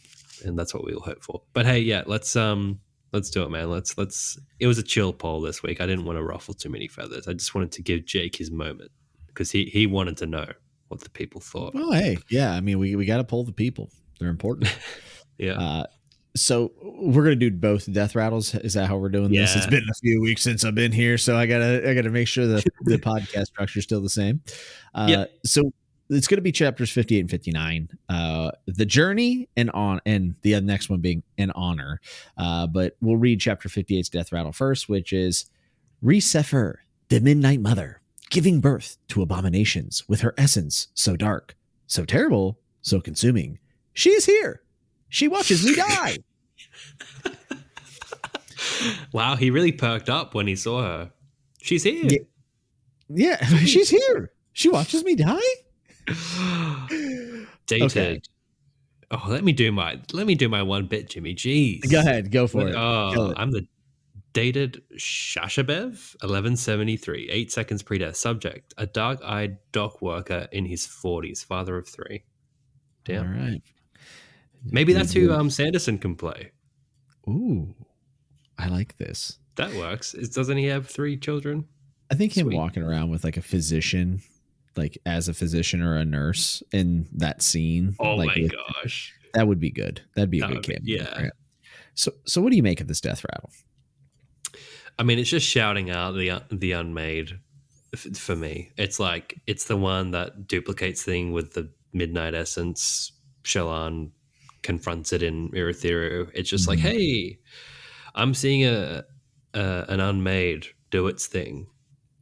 [0.44, 1.42] And that's what we will hope for.
[1.54, 2.80] But hey, yeah, let's um
[3.12, 3.70] let's do it, man.
[3.72, 5.82] Let's let's it was a chill poll this week.
[5.82, 7.28] I didn't want to ruffle too many feathers.
[7.28, 8.92] I just wanted to give Jake his moment.
[9.28, 10.48] Because he, he wanted to know
[10.88, 11.74] what the people thought.
[11.76, 12.54] Well, hey, yeah.
[12.54, 13.90] I mean, we we got to pull the people.
[14.20, 14.74] They're important.
[15.38, 15.60] Yeah.
[15.60, 15.86] Uh,
[16.36, 18.54] so we're gonna do both death rattles.
[18.56, 19.56] Is that how we're doing this?
[19.56, 22.28] It's been a few weeks since I've been here, so I gotta I gotta make
[22.28, 24.42] sure that the podcast structure is still the same.
[24.94, 25.32] Uh, Yep.
[25.46, 25.62] So
[26.10, 27.90] it's gonna be chapters fifty eight and fifty nine.
[28.10, 32.00] Uh, the journey and on and the next one being an honor.
[32.38, 35.46] Uh, but we'll read chapter 58's death rattle first, which is
[36.02, 36.76] Re-Shephir,
[37.10, 41.56] the Midnight Mother, giving birth to abominations with her essence so dark,
[41.88, 43.58] so terrible, so consuming.
[43.94, 44.62] She is here.
[45.16, 46.18] She watches me die.
[49.14, 51.12] wow, he really perked up when he saw her.
[51.62, 52.04] She's here.
[52.04, 53.38] Yeah.
[53.40, 54.34] Yeah, she's here.
[54.52, 55.40] She watches me die.
[57.66, 57.86] Dated.
[57.86, 58.22] Okay.
[59.10, 61.34] Oh, let me do my let me do my one bit, Jimmy.
[61.34, 61.90] Jeez.
[61.90, 62.76] Go ahead, go for it.
[62.76, 63.38] Oh, it.
[63.38, 63.66] I'm the
[64.34, 68.18] dated Shashabev, 1173, eight seconds pre-death.
[68.18, 72.26] Subject: a dark-eyed dock worker in his 40s, father of three.
[73.08, 73.32] All Damn.
[73.40, 73.62] right.
[74.66, 76.52] Maybe that's who um Sanderson can play.
[77.28, 77.74] Ooh,
[78.58, 79.38] I like this.
[79.56, 80.14] That works.
[80.14, 81.66] Is, doesn't he have three children?
[82.12, 82.56] I think him Sweet.
[82.58, 84.22] walking around with like a physician,
[84.76, 87.96] like as a physician or a nurse in that scene.
[88.00, 89.14] Oh like my with- gosh.
[89.34, 90.02] that would be good.
[90.16, 90.80] That'd be a That good cameo.
[90.84, 91.22] yeah.
[91.24, 91.32] right?
[91.96, 93.50] So, so what do you make of this death rattle?
[95.00, 97.40] I mean, it's just shouting out the the unmade
[97.94, 98.72] f- for me.
[98.78, 103.12] It's like it's the one that duplicates thing with the midnight essence.
[103.44, 104.12] Shallan
[104.66, 106.30] confronts it in Urithiru.
[106.34, 106.82] It's just like, Mhm.
[106.82, 107.40] hey,
[108.16, 109.04] I'm seeing a,
[109.54, 111.68] a an unmade do its thing.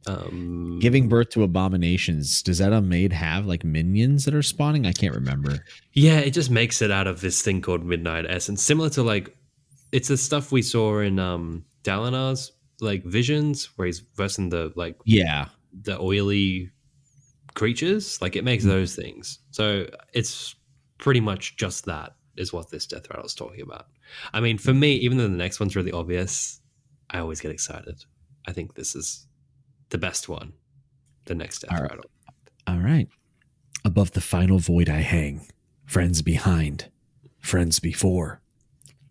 [0.06, 2.42] Um, Giving birth to abominations.
[2.42, 4.84] Does that unmade have like minions that are spawning?
[4.86, 5.64] I can't remember.
[5.94, 9.34] Yeah, it just makes it out of this thing called Midnight Essence, similar to like
[9.92, 14.96] it's the stuff we saw in um Dalinar's like visions, where he's versing the like
[15.06, 15.48] Yeah.
[15.72, 16.70] the oily
[17.54, 18.20] creatures.
[18.20, 18.68] Like it makes Mhm.
[18.68, 19.38] those things.
[19.52, 20.54] So it's
[20.98, 23.86] pretty much just that is what this death rattle is talking about.
[24.32, 26.60] I mean, for me, even though the next one's really obvious,
[27.10, 28.04] I always get excited.
[28.46, 29.26] I think this is
[29.90, 30.52] the best one.
[31.26, 31.90] The next death All right.
[31.90, 32.10] rattle.
[32.66, 33.08] All right.
[33.84, 35.46] Above the final void I hang,
[35.84, 36.90] friends behind,
[37.38, 38.40] friends before.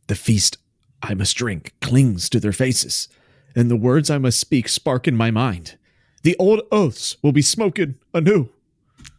[0.08, 0.58] The feast
[1.02, 3.08] I must drink clings to their faces,
[3.56, 5.78] and the words I must speak spark in my mind.
[6.24, 8.50] The old oaths will be smoking anew.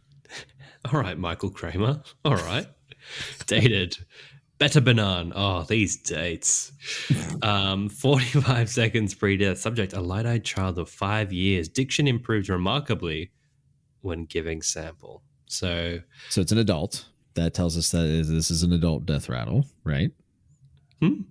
[0.91, 2.01] All right, Michael Kramer.
[2.23, 2.67] All right.
[3.47, 3.97] Dated.
[4.59, 5.33] Betabanan.
[5.35, 6.71] Oh, these dates.
[7.41, 9.57] Um, 45 seconds pre death.
[9.57, 11.67] Subject a light eyed child of five years.
[11.67, 13.31] Diction improved remarkably
[14.01, 15.23] when giving sample.
[15.47, 17.05] So, So it's an adult.
[17.33, 20.11] That tells us that this is an adult death rattle, right?
[21.01, 21.21] Hmm.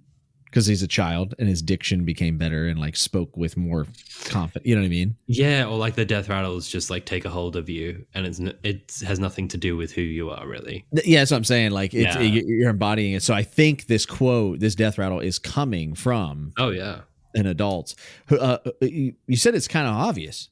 [0.55, 3.89] Because he's a child and his diction became better and like spoke with more
[4.27, 4.65] confidence.
[4.65, 5.17] You know what I mean?
[5.27, 8.39] yeah, or like the death rattles just like take a hold of you and it's,
[8.39, 10.85] n- it has nothing to do with who you are, really.
[10.93, 11.73] Yeah, that's what I'm saying.
[11.73, 12.21] Like it's Yeah.
[12.23, 13.25] you- you're embodying it.
[13.25, 17.01] So I think this quote, this death rattle, is coming from Oh, yeah.
[17.35, 17.97] an adult.
[18.31, 20.51] Uh, uh, you you said it's kind of obvious.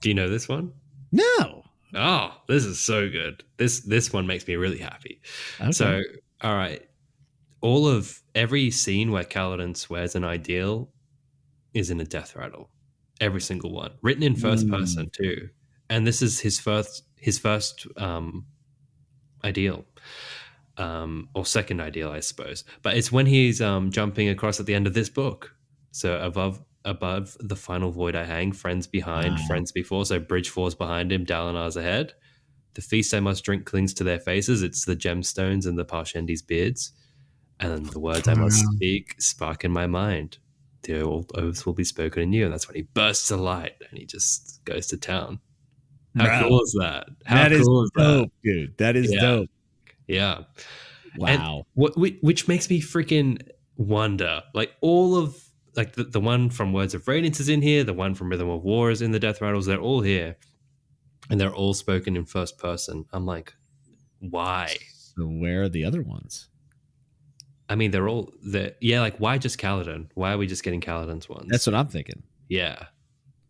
[0.00, 0.72] Do you know this one?
[1.12, 1.64] No.
[1.94, 3.44] Oh, this is so good.
[3.58, 5.20] This this one makes me really happy.
[5.60, 5.72] Okay.
[5.72, 6.02] So,
[6.40, 6.80] all right,
[7.62, 10.92] all of every scene where Kaladin swears an ideal
[11.74, 12.70] is in a death rattle.
[13.20, 14.70] Every single one, written in first Mm.
[14.70, 15.48] person too.
[15.90, 18.46] And this is his first his first um,
[19.44, 19.86] ideal,
[20.76, 22.64] um, or second ideal, I suppose.
[22.82, 25.54] But it's when he's um, jumping across at the end of this book.
[25.92, 29.44] So above above the final void I hang, friends behind, Wow.
[29.46, 30.04] friends before.
[30.04, 32.14] So bridge falls behind him, Dalinar's ahead.
[32.74, 34.62] The feast I must drink clings to their faces.
[34.62, 36.92] It's the gemstones and the Parshendi's beards.
[37.62, 40.38] And the words I must speak spark in my mind.
[40.82, 42.44] The old oaths will be spoken in you.
[42.44, 45.38] And that's when he bursts a light and he just goes to town.
[46.18, 47.06] How cool is that?
[47.24, 48.02] How that is cool is that?
[48.02, 48.76] dope, dude.
[48.78, 49.20] That is Yeah.
[49.20, 49.50] dope.
[50.08, 50.38] Yeah.
[51.16, 51.66] Wow.
[51.74, 53.40] What which, which makes me freaking
[53.76, 54.42] wonder.
[54.54, 55.36] Like all of
[55.76, 58.48] like the, the one from Words of Radiance is in here, the one from Rhythm
[58.50, 60.36] of War is in the Death Rattles, they're all here.
[61.30, 63.04] And they're all spoken in first person.
[63.12, 63.54] I'm like,
[64.18, 64.76] why?
[65.16, 66.48] so where are the other ones?
[67.72, 70.08] I mean, they're all the yeah, like why just Kaladin?
[70.14, 71.46] Why are we just getting Kaladin's ones?
[71.48, 72.22] That's what I'm thinking.
[72.48, 72.86] yeah.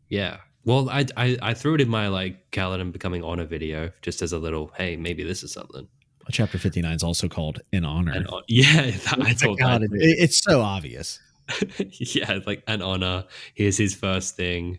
[0.08, 0.36] Yeah.
[0.64, 4.32] Well, I, I I threw it in my like Kaladin becoming honor video just as
[4.32, 5.88] a little, hey, maybe this is something.
[6.30, 8.24] Chapter 59 is also called In Honor.
[8.28, 9.90] Uh, yeah, that, I God, that.
[9.92, 11.18] it- it's so obvious.
[11.98, 13.24] yeah, like an honor.
[13.54, 14.78] Here's his first thing.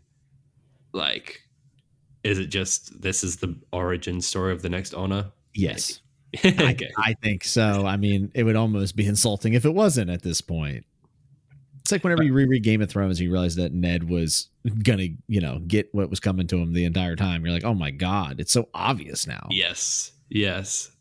[0.94, 1.42] Like,
[2.24, 5.32] is it just this is the origin story of the next honor?
[5.54, 6.00] Yes.
[6.44, 6.92] I, okay.
[6.98, 7.86] I think so.
[7.86, 10.86] I mean, it would almost be insulting if it wasn't at this point.
[11.82, 14.48] It's like whenever you reread Game of Thrones, you realize that Ned was
[14.84, 17.44] gonna, you know, get what was coming to him the entire time.
[17.44, 19.48] You're like, oh my god, it's so obvious now.
[19.50, 20.14] Yes.
[20.30, 20.92] Yes.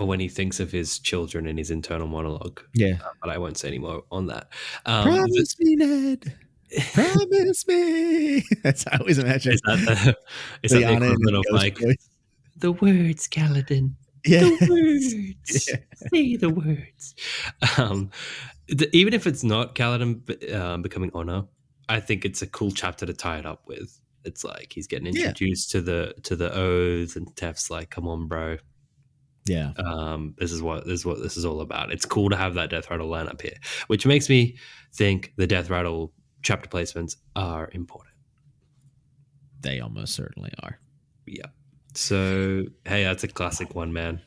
[0.00, 2.60] Or when he thinks of his children in his internal monologue.
[2.74, 2.94] Yeah.
[3.04, 4.48] Uh, but I won't say any more on that.
[4.84, 6.34] Um, Promise me, Ned.
[6.92, 8.42] Promise me.
[8.64, 9.52] That's I always imagine.
[9.52, 10.16] is that the,
[10.64, 12.08] is that the Liana in equivalent the of like voice.
[12.56, 13.92] the words, Kaladin?
[14.24, 14.40] Yeah.
[14.40, 14.66] the
[15.44, 15.64] words.
[16.12, 17.14] Say the words.
[17.78, 18.10] Um,
[18.68, 21.44] th- even if it's not Kaladin um, becoming honor,
[21.88, 23.98] I think it's a cool chapter to tie it up with.
[24.24, 25.28] It's like he's getting Yeah.
[25.28, 28.58] introduced to the to the oaths, and Teft's like, "Come on, bro.
[29.46, 29.72] Yeah.
[29.78, 32.54] Um, this is what this is what this is all about." It's cool to have
[32.54, 33.56] that Death Rattle lineup here,
[33.86, 34.58] which makes me
[34.94, 38.14] think the Death Rattle chapter placements are important.
[39.62, 40.78] They almost certainly are.
[41.26, 41.46] Yeah.
[41.94, 44.20] So hey, that's a classic one, man.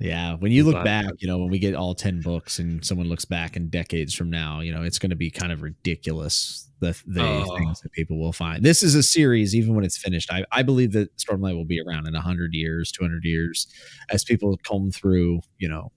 [0.00, 3.08] Yeah, when you look back, you know, when we get all 10 books and someone
[3.08, 6.70] looks back in decades from now, you know, it's going to be kind of ridiculous
[6.78, 7.56] the the Oh.
[7.56, 8.64] things that people will find.
[8.64, 10.32] This is a series even when it's finished.
[10.32, 13.66] I, I believe that Stormlight will be around in 100 years, 200 years
[14.10, 15.90] as people comb through, you know,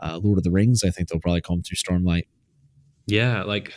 [0.00, 0.82] uh, Lord of the Rings.
[0.82, 2.24] I think they'll probably comb through Stormlight.
[3.06, 3.74] Yeah, like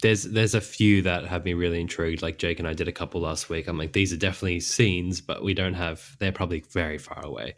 [0.00, 2.22] there's there's a few that have me really intrigued.
[2.22, 3.66] Like Jake and I did a couple last week.
[3.66, 6.16] I'm like, these are definitely scenes, but we don't have.
[6.18, 7.56] They're probably very far away.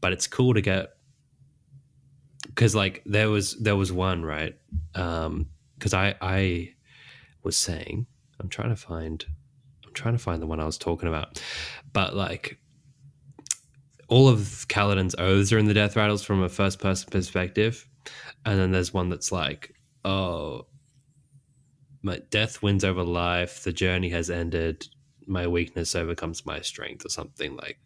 [0.00, 0.90] But it's cool to get
[2.46, 4.56] because like there was there was one right
[4.94, 5.46] um
[5.78, 6.74] because I I
[7.42, 8.06] was saying
[8.40, 9.24] I'm trying to find
[9.84, 11.42] I'm trying to find the one I was talking about,
[11.92, 12.58] but like
[14.08, 17.88] all of Kaladin's oaths are in the death rattles from a first person perspective,
[18.44, 19.74] and then there's one that's like,
[20.04, 20.66] oh,
[22.06, 23.64] my death wins over life.
[23.64, 24.86] The journey has ended.
[25.26, 27.78] My weakness overcomes my strength, or something like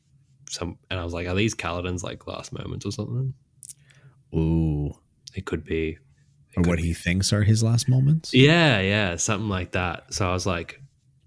[0.49, 0.79] some.
[0.91, 3.33] And I was like, are these Kaladin's like last moments or something?
[4.35, 4.93] Ooh.
[5.35, 5.91] It could be.
[6.53, 6.83] It Or could what be.
[6.89, 8.35] he thinks are his last moments.
[8.35, 10.13] Yeah, yeah, something like that.
[10.13, 10.81] So I was like,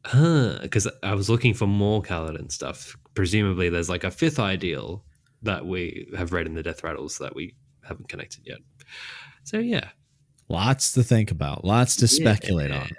[0.06, 2.96] huh, because I was looking for more Kaladin stuff.
[3.16, 5.04] Presumably, there's like a fifth ideal
[5.42, 8.60] that we have read in the Death Rattles that we haven't connected yet.
[9.44, 9.90] So yeah,
[10.50, 12.90] Lots to think about, lots to speculate on.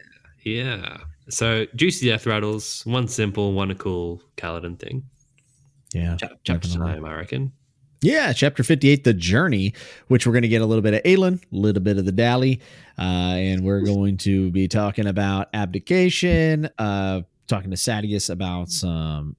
[0.44, 0.98] yeah.
[1.28, 5.04] So juicy Death Rattles, one simple, one cool Kaladin thing.
[5.92, 6.16] Yeah.
[6.16, 7.52] Chap- chapter time, I reckon.
[8.02, 9.72] Yeah, chapter 58, The Journey,
[10.08, 12.12] which we're going to get a little bit of Aelin, a little bit of the
[12.12, 12.60] Dally,
[12.98, 19.36] uh, and we're going to be talking about abdication, uh, talking to Sadeas about some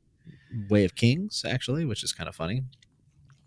[0.69, 2.63] Way of Kings, actually, which is kind of funny.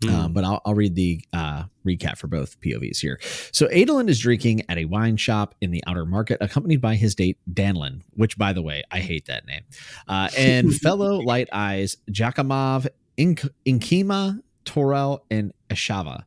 [0.03, 0.13] Mm.
[0.13, 3.19] Um, but I'll, I'll, read the uh, recap for both POVs here.
[3.51, 7.15] So Adolin is drinking at a wine shop in the outer market, accompanied by his
[7.15, 9.63] date Danlan, which, by the way, I hate that name,
[10.07, 16.23] uh, and fellow Light Eyes Jakamav, Ink- Inkima, Toral, and Eshava.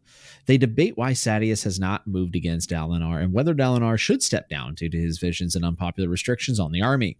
[0.46, 4.74] They debate why Sadeas has not moved against Dalinar and whether Dalinar should step down
[4.74, 7.16] due to his visions and unpopular restrictions on the army.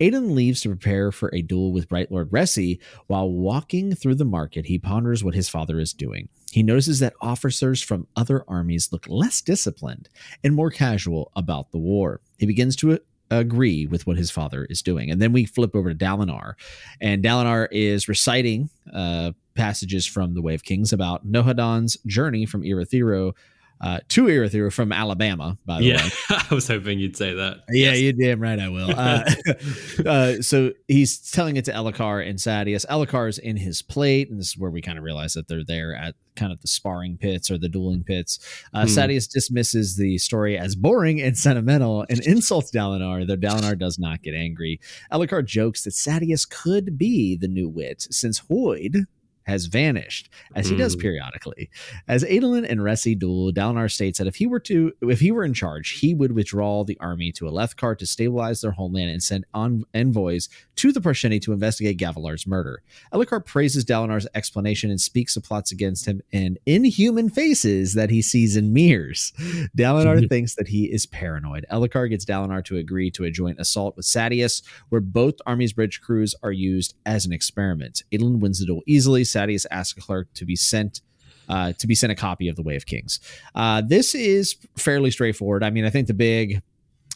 [0.00, 2.78] Adolin leaves to prepare for a duel with Bright Lord Resi.
[3.06, 6.28] While walking through the market, he ponders what his father is doing.
[6.50, 10.08] He notices that officers from other armies look less disciplined
[10.42, 12.20] and more casual about the war.
[12.38, 12.98] He begins to
[13.30, 15.10] agree with what his father is doing.
[15.10, 16.54] And then we flip over to Dalinar,
[17.00, 22.62] and Dalinar is reciting uh, passages from the Way of Kings about Nohadon's journey from
[22.62, 23.34] Urithiru
[23.80, 26.10] uh, to Urithiru from Alabama, by the yeah, way.
[26.50, 27.58] I was hoping you'd say that.
[27.68, 28.00] Yeah, yes.
[28.00, 28.90] you damn right I will.
[28.90, 29.24] Uh,
[30.06, 32.86] uh, so he's telling it to Elhokar and Sadeas.
[32.86, 35.94] Elhokar's in his plate, and this is where we kind of realize that they're there
[35.94, 38.38] at kind of the sparring pits or the dueling pits.
[38.72, 38.88] Uh, hmm.
[38.88, 44.22] Sadeas dismisses the story as boring and sentimental and insults Dalinar, though Dalinar does not
[44.22, 44.80] get angry.
[45.12, 49.06] Elhokar jokes that Sadeas could be the new wit, since Hoid,
[49.48, 51.00] has vanished, as he does hmm.
[51.00, 51.70] periodically.
[52.06, 55.42] As Adolin and Resi duel, Dalinar states that if he were to, if he were
[55.44, 59.46] in charge, he would withdraw the army to Alethkar to stabilize their homeland and send
[59.54, 62.82] on envoys to the Parshendi to investigate Gavilar's murder.
[63.12, 68.20] Elhokar praises Dalinar's explanation and speaks of plots against him and inhuman faces that he
[68.20, 69.32] sees in mirrors.
[69.76, 71.64] Dalinar thinks that he is paranoid.
[71.72, 76.00] Elhokar gets Dalinar to agree to a joint assault with Sadeas, where both armies' bridge
[76.02, 78.02] crews are used as an experiment.
[78.12, 79.24] Adolin wins the duel easily.
[79.38, 81.00] Sadeas asks Clark to be sent
[81.48, 83.20] uh, to be sent a copy of the Way of Kings.
[83.54, 85.64] Uh, this is fairly straightforward.
[85.64, 86.62] I mean, I think the big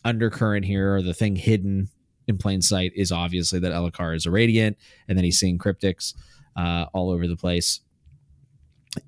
[0.05, 1.89] undercurrent here, or the thing hidden
[2.27, 6.15] in plain sight, is obviously that Elhokar is a radiant, and then he's seeing cryptics
[6.57, 7.81] uh, all over the place.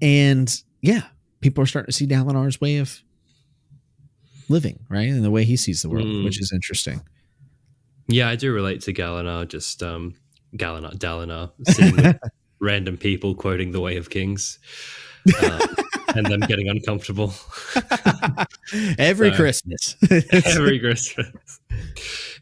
[0.02, 1.04] And yeah,
[1.40, 3.02] people are starting to see Dalinar's way of
[4.48, 6.24] living, right, and the way he sees the world, mm.
[6.24, 7.00] which is interesting.
[8.08, 9.48] Yeah, I do relate to Galinar.
[9.48, 10.16] Just um,
[10.54, 12.18] Galinar, Dalinar, sitting with
[12.60, 14.58] random people quoting the Way of Kings.
[15.42, 15.60] Um,
[16.14, 17.32] and them getting uncomfortable
[18.98, 19.96] every so, Christmas.
[20.32, 21.60] every Christmas,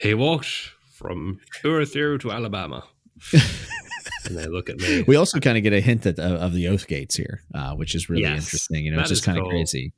[0.00, 2.84] he walked from Urithiru to Alabama.
[3.32, 5.04] and they look at me.
[5.06, 7.94] We also kind of get a hint of, of the oath gates here, uh, which
[7.94, 8.84] is really yes, interesting.
[8.84, 9.50] You know, it's just kind of cool.
[9.50, 9.92] crazy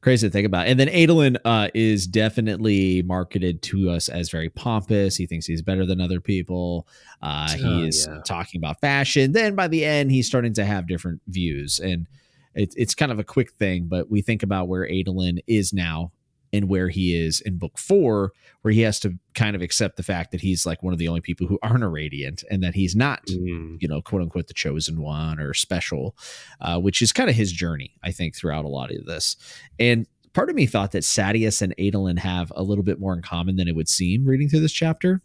[0.00, 0.66] crazy to think about.
[0.66, 5.16] And then Adolin uh, is definitely marketed to us as very pompous.
[5.16, 6.86] He thinks he's better than other people.
[7.20, 8.20] Uh, he oh, is yeah.
[8.24, 9.32] talking about fashion.
[9.32, 11.80] Then by the end, he's starting to have different views.
[11.80, 12.06] And
[12.54, 16.12] it, it's kind of a quick thing, but we think about where Adolin is now
[16.52, 18.32] and where he is in book four,
[18.62, 21.08] where he has to kind of accept the fact that he's like one of the
[21.08, 23.76] only people who aren't a radiant and that he's not, mm.
[23.80, 26.16] you know, quote unquote, the chosen one or special,
[26.60, 29.36] uh, which is kind of his journey, I think, throughout a lot of this.
[29.78, 33.22] And part of me thought that Sadeas and Adolin have a little bit more in
[33.22, 35.20] common than it would seem reading through this chapter.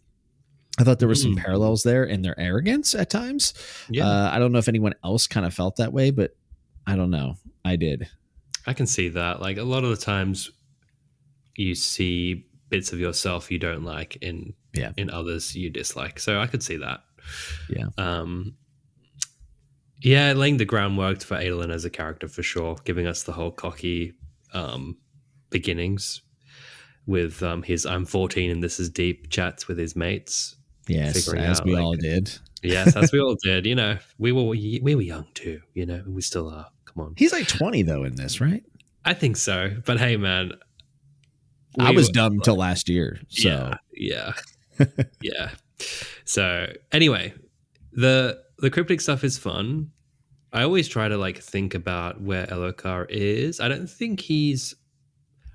[0.78, 1.42] I thought there were some mm.
[1.42, 3.54] parallels there in their arrogance at times.
[3.88, 4.06] Yeah.
[4.06, 6.36] Uh, I don't know if anyone else kind of felt that way, but
[6.86, 7.36] I don't know.
[7.64, 8.08] I did.
[8.66, 9.40] I can see that.
[9.40, 10.50] Like a lot of the times
[11.56, 14.92] you see bits of yourself you don't like in yeah.
[14.96, 16.18] in others you dislike.
[16.18, 17.00] So I could see that.
[17.68, 17.86] Yeah.
[17.98, 18.56] Um
[20.02, 23.50] yeah, laying the groundwork for Adolin as a character for sure, giving us the whole
[23.50, 24.14] cocky
[24.52, 24.96] um
[25.50, 26.22] beginnings
[27.06, 30.56] with um his I'm 14 and this is deep chats with his mates.
[30.88, 32.30] Yes, as out, we like, all did.
[32.62, 33.66] yes, as we all did.
[33.66, 35.60] You know, we were we were young too.
[35.74, 36.66] You know, we still are.
[36.84, 37.14] Come on.
[37.16, 38.62] He's like 20 though in this, right?
[39.04, 39.70] I think so.
[39.84, 40.52] But hey, man,
[41.78, 43.20] I was dumb until last year.
[43.28, 43.48] So
[43.92, 44.32] yeah,
[44.78, 44.86] yeah,
[45.20, 45.50] yeah.
[46.24, 47.34] So anyway,
[47.92, 49.90] the the cryptic stuff is fun.
[50.52, 53.60] I always try to like think about where Elhokar is.
[53.60, 54.74] I don't think he's.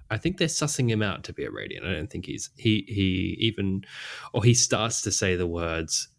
[0.10, 1.86] I think they're sussing him out to be a radiant.
[1.86, 3.84] I don't think he's he he even,
[4.34, 6.10] or he starts to say the words,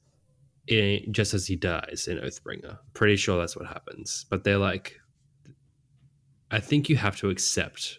[0.66, 2.78] in, just as he dies in Oathbringer.
[2.94, 4.24] Pretty sure that's what happens.
[4.30, 4.98] But they're like,
[6.50, 7.98] I think you have to accept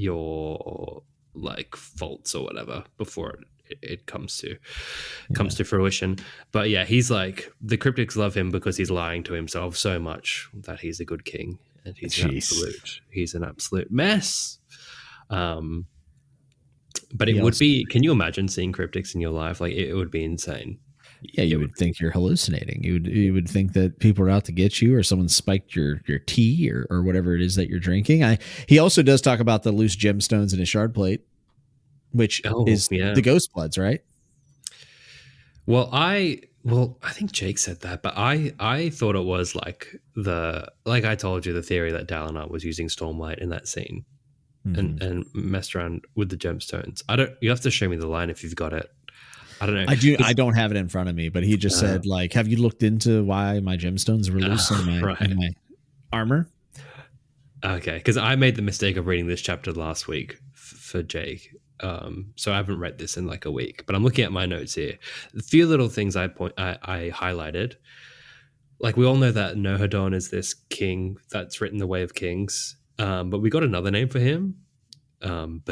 [0.00, 1.02] your
[1.34, 4.56] like faults or whatever before it, it comes to yeah.
[5.34, 6.16] comes to fruition.
[6.52, 10.48] But yeah, he's like the cryptics love him because he's lying to himself so much
[10.54, 12.24] that he's a good king and he's Jeez.
[12.24, 14.58] an absolute he's an absolute mess.
[15.28, 15.86] Um,
[17.12, 17.84] but it would be.
[17.86, 19.60] Can you imagine seeing cryptics in your life?
[19.60, 20.78] Like it, it would be insane.
[21.22, 22.82] Yeah, you would think you're hallucinating.
[22.82, 25.74] You would you would think that people are out to get you, or someone spiked
[25.74, 28.24] your your tea, or or whatever it is that you're drinking.
[28.24, 31.26] I he also does talk about the loose gemstones in his shard plate,
[32.12, 33.12] which oh, is yeah.
[33.12, 34.02] the ghost bloods, right?
[35.66, 39.94] Well, I Well, I think Jake said that, but I I thought it was like
[40.16, 44.04] the like I told you the theory that Dalinar was using Stormlight in that scene
[44.66, 44.78] mm-hmm.
[44.78, 47.02] and and messed around with the gemstones.
[47.08, 47.32] I don't.
[47.40, 48.90] You have to show me the line if you've got it.
[49.60, 49.84] I don't know.
[49.88, 50.16] I do.
[50.20, 52.48] I don't have it in front of me, but he just uh, said like, "Have
[52.48, 55.20] you looked into why my gemstones were loose uh, in, my, right.
[55.20, 55.50] in my
[56.12, 56.48] armor?"
[57.64, 61.54] Okay, because I made the mistake of reading this chapter last week f- for Jake,
[61.80, 64.46] um, so I haven't read this in like a week, but I'm looking at my
[64.46, 64.98] notes here.
[65.36, 67.74] A few little things I point I, I highlighted.
[68.78, 72.76] Like we all know that Nohadon is this king that's written the Way of Kings,
[72.98, 74.56] um, but we got another name for him,
[75.20, 75.62] um.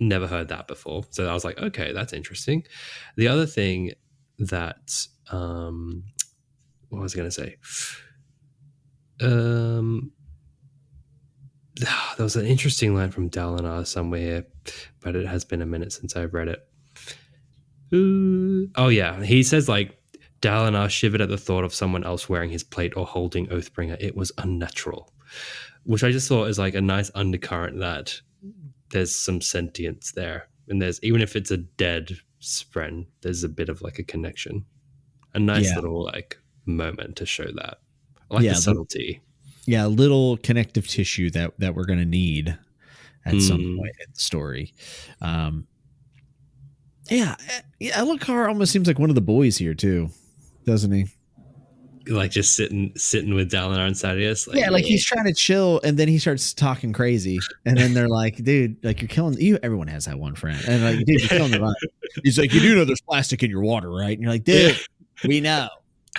[0.00, 2.64] Never heard that before, so I was like, okay, that's interesting.
[3.16, 3.92] The other thing
[4.38, 6.04] that um,
[6.88, 7.56] what was I going to say?
[9.20, 10.12] Um,
[12.16, 14.44] there was an interesting line from Dalinar somewhere,
[15.00, 16.66] but it has been a minute since I've read it.
[17.94, 18.68] Ooh.
[18.76, 19.98] Oh yeah, he says like
[20.40, 23.96] Dalinar shivered at the thought of someone else wearing his plate or holding Oathbringer.
[24.00, 25.12] It was unnatural,
[25.84, 28.20] which I just thought is like a nice undercurrent that
[28.92, 33.68] there's some sentience there, and there's even if it's a dead spren, there's a bit
[33.68, 34.64] of like a connection,
[35.34, 35.74] a nice yeah.
[35.76, 37.78] little like moment to show that.
[38.30, 39.20] I like yeah, the subtlety.
[39.64, 42.56] The- yeah, little connective tissue that that we're going to need
[43.24, 43.42] at mm.
[43.42, 43.76] some hmm.
[43.78, 44.74] point in the story.
[45.20, 45.66] Um,
[47.10, 47.36] yeah,
[47.78, 50.10] yeah, Elhokar almost seems like one of the boys here too,
[50.64, 51.06] doesn't he?
[52.06, 54.48] Like just sitting sitting with Dalinar and Sadeas.
[54.48, 57.94] Like, yeah, like he's trying to chill, and then he starts talking crazy, and then
[57.94, 61.20] they're like, "Dude, like you're killing you." Everyone has that one friend, and like, dude,
[61.20, 61.74] you're killing the vibe.
[62.24, 64.78] He's like, "You do know there's plastic in your water, right?" And you're like, "Dude,
[65.24, 65.68] we know."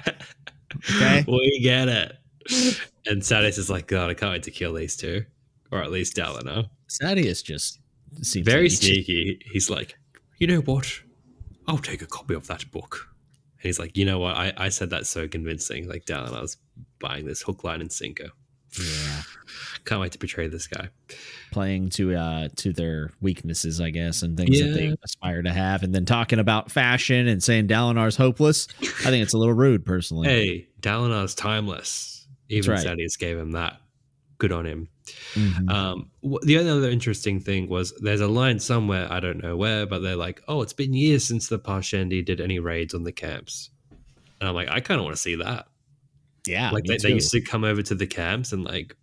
[0.08, 2.18] Okay, we get it.
[3.06, 5.26] And Sadeas is like, God, I can't wait to kill these two,
[5.72, 6.68] or at least Dalinar.
[6.90, 7.80] Sadeas just
[8.22, 9.42] seems very sneaky.
[9.52, 9.98] He's like,
[10.38, 11.02] you know what?
[11.68, 13.13] I'll take a copy of that book.
[13.64, 14.36] And he's like, you know what?
[14.36, 15.88] I, I said that so convincing.
[15.88, 16.58] Like darling, I was
[17.00, 18.30] buying this hook, line, and sinker.
[18.78, 19.22] Yeah.
[19.86, 20.90] Can't wait to betray this guy.
[21.52, 24.68] Playing to uh to their weaknesses, I guess, and things yeah.
[24.68, 28.68] that they aspire to have, and then talking about fashion and saying Dalinar's hopeless.
[28.82, 30.28] I think it's a little rude, personally.
[30.28, 32.28] Hey, Dalinar's timeless.
[32.50, 32.86] Even right.
[32.86, 33.78] Sadeas gave him that.
[34.40, 34.90] Good on him.
[35.34, 35.70] Mm-hmm.
[35.70, 36.10] Um,
[36.44, 40.16] the other interesting thing was there's a line somewhere I don't know where, but they're
[40.16, 43.70] like, "Oh, it's been years since the Parshendi did any raids on the camps,"
[44.40, 45.68] and I'm like, I kind of want to see that.
[46.46, 48.96] Yeah, like they, they, used to come over to the camps and like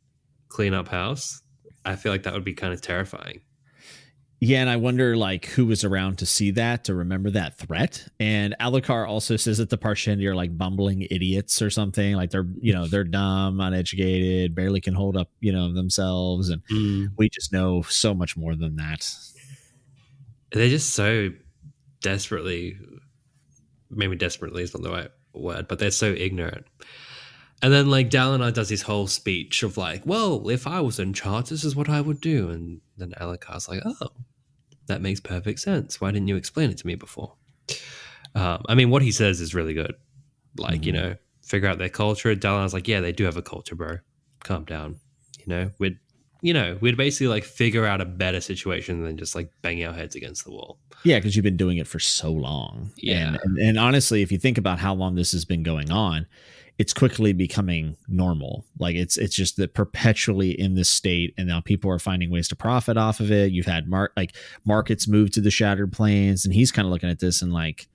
[0.49, 1.43] clean up house.
[1.85, 3.41] I feel like that would be kind of terrifying.
[4.43, 8.09] Yeah, and I wonder like who was around to see that, to remember that threat.
[8.19, 12.15] And Elhokar also says that the Parshendi are like bumbling idiots or something.
[12.15, 16.49] Like they're, you know, they're dumb, uneducated, barely can hold up, you know, themselves.
[16.49, 17.09] And mm.
[17.19, 19.07] we just know so much more than that.
[20.53, 21.31] They're just so
[22.01, 22.79] desperately
[23.91, 26.67] maybe desperately is not the right word, but they're so ignorant.
[27.63, 31.13] And then like Dalinar does his whole speech of like, well, if I was in
[31.13, 32.49] charge, this is what I would do.
[32.49, 34.09] And then Elhokar's like, oh,
[34.91, 36.01] that makes perfect sense.
[36.01, 37.35] Why didn't you explain it to me before?
[38.35, 39.95] Um, I mean, what he says is really good.
[40.57, 40.85] Like, mm-hmm.
[40.85, 42.35] you know, figure out their culture.
[42.37, 43.99] Dalinar's like, yeah, they do have a culture, bro.
[44.45, 45.01] Calm down.
[45.39, 45.99] You know, we'd,
[46.43, 49.95] you know, we'd basically like figure out a better situation than just like banging our
[49.95, 50.79] heads against the wall.
[51.03, 52.93] Yeah, because you've been doing it for so long.
[52.97, 53.29] Yeah.
[53.29, 56.27] And, and, and honestly, if you think about how long this has been going on,
[56.81, 58.65] it's quickly becoming normal.
[58.79, 62.49] Like it's it's just that perpetually in this state, and now people are finding ways
[62.49, 63.53] to profit off of it.
[63.53, 67.11] You've had mark like markets move to the shattered plains, and he's kind of looking
[67.11, 67.87] at this and like,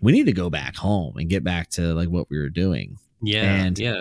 [0.00, 2.96] we need to go back home and get back to like what we were doing.
[3.20, 4.00] Yeah, and yeah,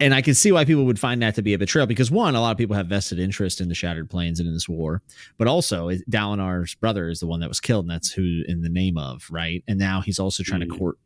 [0.00, 2.34] and I can see why people would find that to be a betrayal because one,
[2.34, 5.02] a lot of people have vested interest in the Shattered Plains and in this war,
[5.36, 8.70] but also Dalinar's brother is the one that was killed, and that's who in the
[8.70, 9.62] name of right.
[9.68, 10.72] And now he's also trying mm.
[10.72, 10.96] to court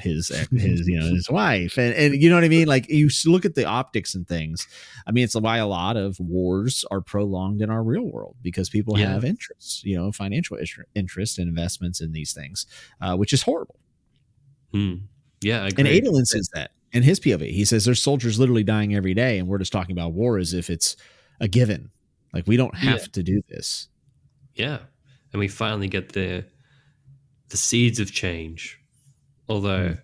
[0.00, 1.76] his his you know his wife.
[1.78, 2.68] And and you know what I mean?
[2.68, 4.66] Like you look at the optics and things.
[5.06, 8.68] I mean it's why a lot of wars are prolonged in our real world because
[8.68, 9.12] people yeah.
[9.12, 10.58] have interests you know financial
[10.94, 12.66] interest and investments in these things
[13.00, 13.76] uh, which is horrible.
[14.72, 14.94] Hmm.
[15.40, 19.14] yeah and Adolin says that in his POV he says there's soldiers literally dying every
[19.14, 20.96] day and we're just talking about war as if it's
[21.40, 21.90] a given.
[22.32, 23.06] Like we don't have yeah.
[23.12, 23.88] to do this.
[24.54, 24.78] Yeah.
[25.32, 26.44] And we finally get the
[27.48, 28.77] the seeds of change
[29.48, 30.00] Although mm.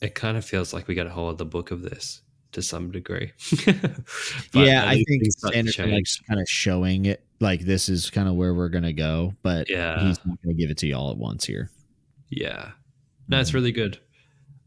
[0.00, 2.22] it kind of feels like we get a whole other book of this
[2.52, 3.32] to some degree.
[4.54, 8.54] yeah, I think Sanderson likes kind of showing it like this is kind of where
[8.54, 11.44] we're gonna go, but yeah, he's not gonna give it to you all at once
[11.44, 11.70] here.
[12.30, 12.70] Yeah,
[13.28, 13.56] no, it's hmm.
[13.56, 13.98] really good.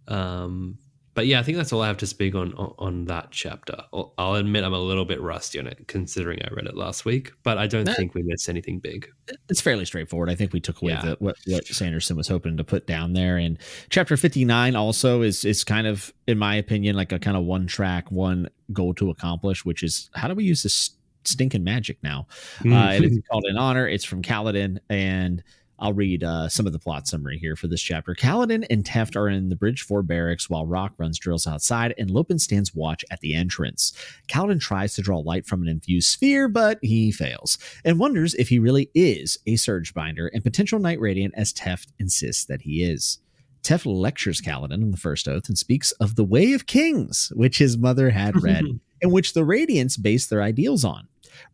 [0.07, 0.77] Um,
[1.19, 3.75] but yeah, I think that's all I have to speak on on, on that chapter.
[3.91, 7.03] I'll, I'll, admit I'm a little bit rusty on it, considering I read it last
[7.03, 7.33] week.
[7.43, 9.11] But I don't think we missed anything big.
[9.49, 10.29] It's fairly straightforward.
[10.29, 11.01] I think we took away yeah.
[11.01, 13.35] the, what what Sanderson was hoping to put down there.
[13.35, 13.57] And
[13.89, 17.67] chapter 59 also is is kind of, in my opinion, like a kind of one
[17.67, 20.91] track, one goal to accomplish, which is how do we use this
[21.25, 22.27] stinking magic now?
[22.59, 22.71] Mm-hmm.
[22.71, 23.89] Uh, and it's called in honor.
[23.89, 25.43] It's from Kaladin and
[25.79, 28.13] I'll read uh, some of the plot summary here for this chapter.
[28.13, 32.11] Kaladin and Teft are in the Bridge 4 barracks while Rock runs drills outside and
[32.11, 33.93] Lopen stands watch at the entrance.
[34.27, 38.49] Kaladin tries to draw light from an infused sphere, but he fails and wonders if
[38.49, 42.83] he really is a Surge Binder and potential Knight Radiant as Teft insists that he
[42.83, 43.19] is.
[43.63, 47.57] Teft lectures Kaladin on the First Oath and speaks of the Way of Kings, which
[47.57, 48.63] his mother had read,
[49.01, 51.07] and which the Radiants base their ideals on.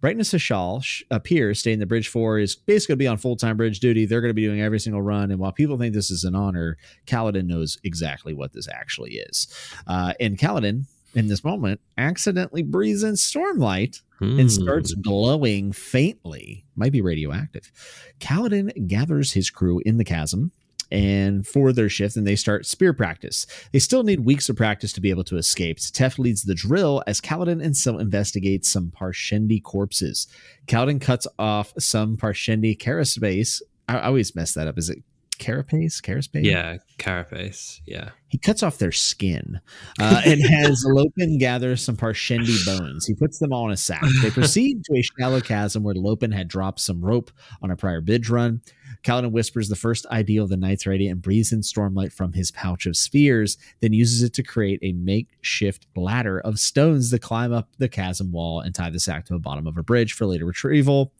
[0.05, 3.57] Brightness Hashal appears, staying the Bridge 4 is basically going to be on full time
[3.57, 4.05] bridge duty.
[4.05, 5.31] They're going to be doing every single run.
[5.31, 6.77] And while people think this is an honor,
[7.07, 9.47] Kaladin knows exactly what this actually is.
[9.87, 10.85] Uh, and Kaladin,
[11.15, 14.39] in this moment, accidentally breathes in Stormlight hmm.
[14.39, 16.65] and starts glowing faintly.
[16.75, 17.71] Might be radioactive.
[18.19, 20.51] Kaladin gathers his crew in the chasm
[20.91, 23.45] and for their shift and they start spear practice.
[23.71, 25.77] They still need weeks of practice to be able to escape.
[25.77, 30.27] Teft leads the drill as Kaladin and Syl investigate some Parshendi corpses.
[30.67, 33.61] Kaladin cuts off some Parshendi carapace.
[33.87, 34.77] I, I always mess that up.
[34.77, 35.03] Is it
[35.37, 36.01] carapace?
[36.01, 36.45] Carapace?
[36.45, 37.81] Yeah, carapace.
[37.85, 38.09] Yeah.
[38.27, 39.61] He cuts off their skin
[39.99, 43.05] uh, and has Lopen gather some Parshendi bones.
[43.05, 44.03] He puts them all in a sack.
[44.21, 47.31] They proceed to a shallow chasm where Lopen had dropped some rope
[47.61, 48.61] on a prior bridge run.
[49.03, 52.51] Kaladin whispers the first ideal of the Knight's Radiant and breathes in stormlight from his
[52.51, 57.53] pouch of spheres, then uses it to create a makeshift ladder of stones to climb
[57.53, 60.25] up the chasm wall and tie the sack to the bottom of a bridge for
[60.25, 61.13] later retrieval.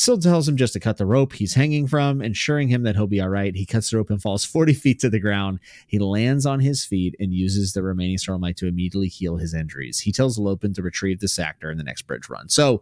[0.00, 3.06] Syl tells him just to cut the rope he's hanging from, ensuring him that he'll
[3.06, 3.54] be all right.
[3.54, 5.60] He cuts the rope and falls 40 feet to the ground.
[5.88, 10.00] He lands on his feet and uses the remaining stormlight to immediately heal his injuries.
[10.00, 12.48] He tells Lopen to retrieve the sack during the next bridge run.
[12.48, 12.80] So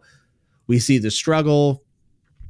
[0.67, 1.83] we see the struggle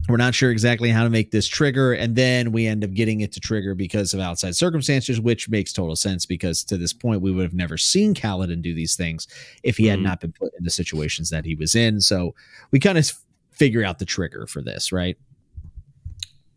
[0.08, 3.20] we're not sure exactly how to make this trigger and then we end up getting
[3.20, 7.22] it to trigger because of outside circumstances which makes total sense because to this point
[7.22, 9.28] we would have never seen Kaladin do these things
[9.62, 10.06] if he had mm-hmm.
[10.06, 12.34] not been put in the situations that he was in so
[12.72, 13.12] we kind of
[13.60, 15.18] figure out the trigger for this right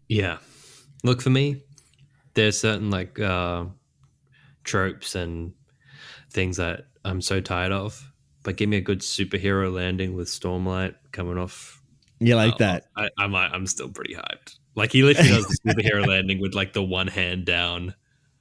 [0.08, 0.38] yeah
[1.04, 1.60] look for me
[2.34, 3.64] there's certain like uh
[4.64, 5.52] tropes and
[6.30, 8.10] things that i'm so tired of
[8.44, 11.82] but give me a good superhero landing with stormlight coming off
[12.26, 12.84] you like that?
[12.96, 14.56] I, I'm, I'm still pretty hyped.
[14.76, 17.94] Like he literally does the superhero landing with like the one hand down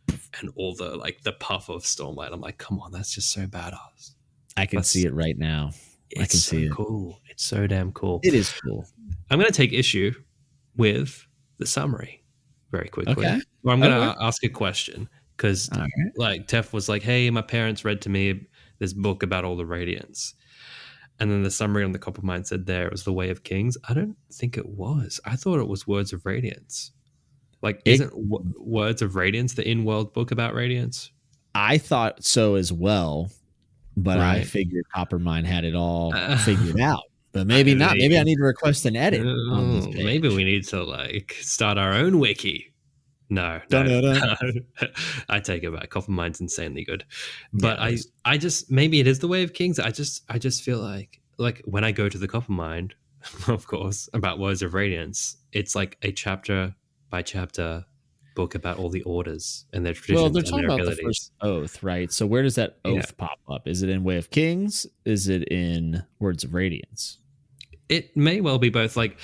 [0.07, 2.31] and all the like the puff of stormlight.
[2.31, 4.11] I'm like, come on, that's just so badass.
[4.55, 5.71] I can that's, see it right now.
[6.17, 6.71] I can so see it.
[6.71, 7.19] Cool.
[7.29, 8.19] It's so damn cool.
[8.23, 8.85] It is cool.
[9.29, 10.13] I'm gonna take issue
[10.75, 11.25] with
[11.57, 12.23] the summary
[12.71, 13.13] very quickly.
[13.13, 13.39] Okay.
[13.63, 14.17] Well, I'm gonna okay.
[14.21, 15.89] ask a question because right.
[16.17, 18.47] like Teft was like, hey, my parents read to me
[18.79, 20.33] this book about all the radiants
[21.21, 23.77] and then the summary on the Coppermind said there it was the Way of Kings.
[23.87, 25.19] I don't think it was.
[25.23, 26.91] I thought it was Words of Radiance.
[27.61, 31.11] Like, is isn't w- Words of Radiance the in-world book about Radiance?
[31.53, 33.29] I thought so as well,
[33.97, 34.37] but right.
[34.37, 37.03] I figured Coppermind had it all uh, figured out.
[37.33, 37.95] But maybe not.
[37.95, 39.25] Maybe I need to request an edit.
[39.25, 42.71] Uh, maybe we need to like start our own wiki.
[43.29, 44.25] No, no, no.
[45.29, 45.89] I take it back.
[45.89, 47.05] Coppermind's insanely good,
[47.53, 47.85] but yeah,
[48.25, 49.79] I, I just maybe it is the way of kings.
[49.79, 52.91] I just, I just feel like, like when I go to the Coppermind,
[53.47, 56.75] of course, about Words of Radiance, it's like a chapter
[57.09, 57.85] by chapter
[58.35, 60.21] book about all the orders and their traditions.
[60.21, 60.97] Well, they're talking about abilities.
[60.97, 62.11] the first oath, right?
[62.11, 63.11] So where does that oath yeah.
[63.17, 63.67] pop up?
[63.67, 64.87] Is it in Way of Kings?
[65.05, 67.17] Is it in Words of Radiance?
[67.89, 68.95] It may well be both.
[68.95, 69.17] Like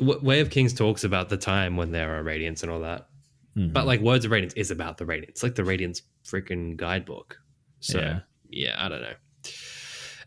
[0.00, 3.08] Way of Kings talks about the time when there are Radiance and all that
[3.56, 3.72] Mm-hmm.
[3.72, 7.38] But like Words of Radiance is about the Radiance, like the Radiance freaking guidebook.
[7.80, 8.20] So yeah.
[8.48, 9.14] yeah, I don't know.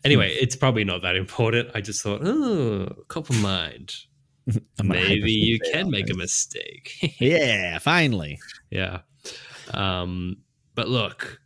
[0.04, 1.70] Anyway, it's probably not that important.
[1.74, 4.04] I just thought, oh, Coppermind.
[4.82, 7.16] Maybe you can make a mistake.
[7.20, 8.38] yeah, finally.
[8.70, 9.00] Yeah.
[9.72, 10.38] Um,
[10.74, 11.40] but look,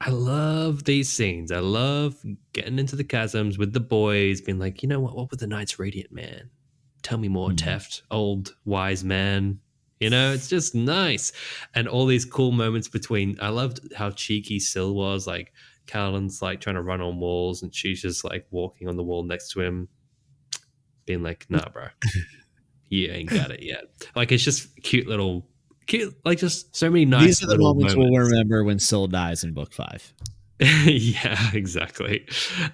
[0.00, 1.50] I love these scenes.
[1.50, 2.16] I love
[2.52, 5.16] getting into the chasms with the boys, being like, you know what?
[5.16, 6.50] What was the Knights Radiant man?
[7.02, 7.68] Tell me more, mm-hmm.
[7.68, 9.60] Teft, old wise man.
[10.00, 11.32] You know, it's just nice.
[11.74, 15.52] And all these cool moments between I loved how cheeky Syl was, like
[15.86, 19.22] Kaladin's like trying to run on walls and she's just like walking on the wall
[19.22, 19.88] next to him,
[21.06, 21.86] being like, nah, bro.
[22.88, 23.84] you ain't got it yet.
[24.14, 25.46] Like it's just cute little
[25.86, 29.06] cute like just so many nice These are the moments, moments we'll remember when Syl
[29.06, 30.12] dies in book five.
[30.60, 32.26] yeah, exactly.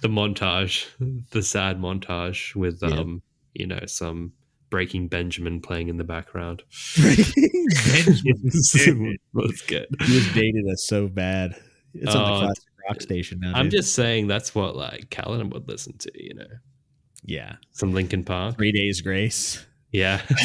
[0.03, 0.87] The montage,
[1.31, 3.23] the sad montage with um,
[3.55, 4.33] you know, some
[4.71, 6.63] Breaking Benjamin playing in the background.
[7.01, 7.67] Breaking
[8.07, 9.87] Benjamin was good.
[10.01, 11.57] He was dated us so bad.
[11.95, 13.53] It's on the oh, classic rock station now.
[13.55, 13.81] I'm dude.
[13.81, 16.47] just saying that's what like Kaladin would listen to, you know.
[17.25, 17.57] Yeah.
[17.73, 18.57] Some Linkin Park.
[18.57, 19.65] Three days grace.
[19.93, 20.21] Yeah.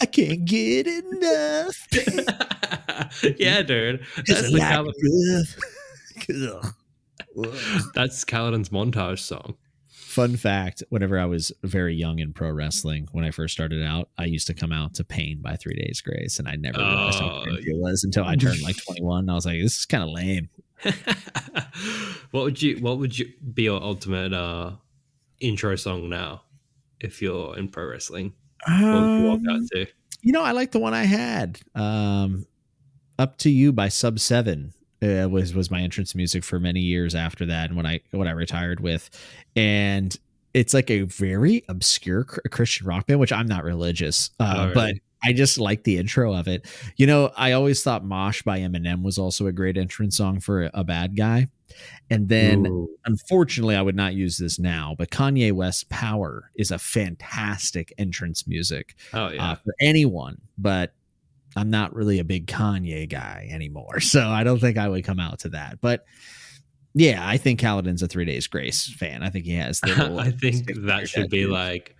[0.00, 1.86] I can't get enough.
[3.38, 4.04] yeah, dude.
[4.26, 4.88] That's, the like Kal-
[6.28, 6.72] Ugh.
[7.38, 7.82] Ugh.
[7.94, 9.56] that's Kaladin's montage song.
[9.88, 14.08] Fun fact: Whenever I was very young in pro wrestling, when I first started out,
[14.16, 17.18] I used to come out to "Pain" by Three Days Grace, and I never realized
[17.20, 17.54] how Oh.
[17.54, 19.28] it was until I turned like 21.
[19.28, 20.48] I was like, "This is kind of lame."
[22.30, 24.72] what would you what would you be your ultimate uh
[25.40, 26.42] intro song now
[27.00, 28.32] if you're in pro wrestling?
[28.66, 29.86] What would you walk out Um, to?
[30.22, 31.60] you know, I like the one I had.
[31.74, 32.46] Um,
[33.18, 34.72] "Up to You" by Sub Seven
[35.02, 38.26] uh, was was my entrance music for many years after that, and when I when
[38.26, 39.08] I retired with,
[39.54, 40.16] and
[40.54, 44.86] it's like a very obscure Christian rock band, which I'm not religious, uh, Oh, but
[44.86, 45.00] really?
[45.26, 46.66] I just like the intro of it.
[46.96, 50.70] You know, I always thought "Mosh" by Eminem was also a great entrance song for
[50.72, 51.48] a, bad guy,
[52.10, 52.88] and then Ooh.
[53.04, 58.46] unfortunately, I would not use this now, but Kanye West "Power" is a fantastic entrance
[58.46, 60.92] music oh uh, for anyone, but
[61.56, 63.98] I'm not really a big Kanye guy anymore.
[64.00, 65.80] So I don't think I would come out to that.
[65.80, 66.04] But
[66.94, 69.24] yeah, I think Kaladin's a Three Days Grace fan.
[69.24, 71.96] I think he has the I think that should be like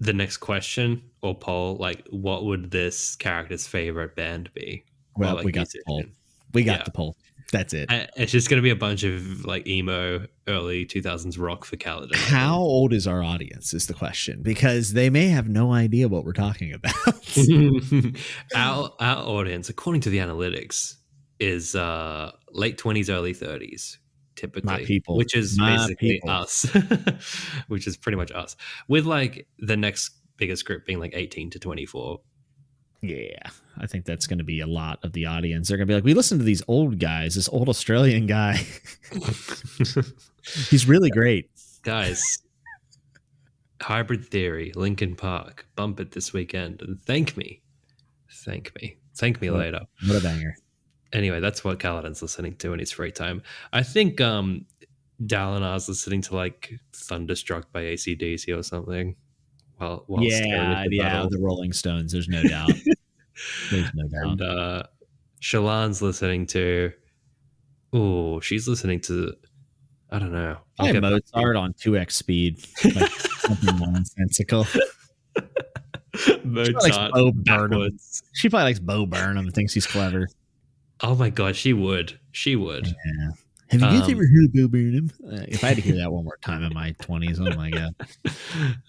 [0.00, 1.76] the next question or poll.
[1.76, 4.84] Like, what would this character's favorite band be?
[5.14, 6.04] Or, Well, like, we got the poll.
[6.52, 6.84] We got yeah.
[6.84, 7.16] the poll.
[7.52, 7.88] That's it.
[8.16, 12.16] It's just going to be a bunch of like emo early 2000s rock for Kaladin.
[12.16, 16.24] How old is our audience is the question because they may have no idea what
[16.24, 16.94] we're talking about.
[18.56, 20.96] our our audience, according to the analytics,
[21.38, 23.98] is uh late 20s, early 30s,
[24.36, 24.84] typically.
[24.84, 25.16] people.
[25.16, 26.30] Which is My basically people.
[26.30, 26.66] us.
[27.68, 28.56] which is pretty much us.
[28.88, 32.20] With like the next biggest group being like 18 to 24.
[33.02, 33.36] yeah,
[33.78, 35.68] I think that's going to be a lot of the audience.
[35.68, 38.64] They're going to be like, we listen to these old guys, this old Australian guy.
[40.70, 41.50] He's really great.
[41.82, 42.22] Guys,
[43.82, 47.60] Hybrid Theory, Linkin Park, bump it this weekend and thank me.
[48.44, 48.96] Thank me.
[49.16, 49.80] Thank me What- later.
[50.06, 50.56] What a banger.
[51.14, 53.42] Anyway, that's what Kaladin's listening to in his free time.
[53.72, 54.66] I think um
[55.22, 59.14] Dalinar's listening to like Thunderstruck by ACDC or something.
[59.76, 61.30] While, while yeah, the yeah, battle.
[61.30, 62.12] the Rolling Stones.
[62.12, 62.70] There's no doubt.
[63.70, 64.32] There's no doubt.
[64.32, 64.82] And uh
[65.40, 66.92] Shallan's listening to
[67.92, 69.34] oh, she's listening to
[70.10, 70.58] I don't know.
[70.78, 71.22] I'll Probably to.
[71.34, 72.64] Mozart on 2x speed.
[72.94, 74.66] Like something nonsensical.
[76.44, 77.98] Mozart likes Bo Burnham.
[78.32, 80.28] She probably likes Bo Burnham, and thinks he's clever.
[81.04, 82.18] Oh my god, she would.
[82.32, 82.86] She would.
[82.86, 83.28] Yeah.
[83.68, 85.10] Have you guys Um, ever heard of Bill Burnham?
[85.24, 87.70] Uh, if I had to hear that one more time in my 20s, oh my
[87.70, 87.94] god.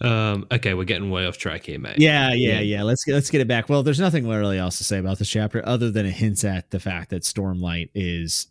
[0.00, 1.98] um, okay, we're getting way off track here, mate.
[1.98, 2.82] Yeah, yeah, yeah.
[2.82, 3.68] Let's get let's get it back.
[3.68, 6.70] Well, there's nothing really else to say about this chapter other than it hints at
[6.70, 8.46] the fact that Stormlight is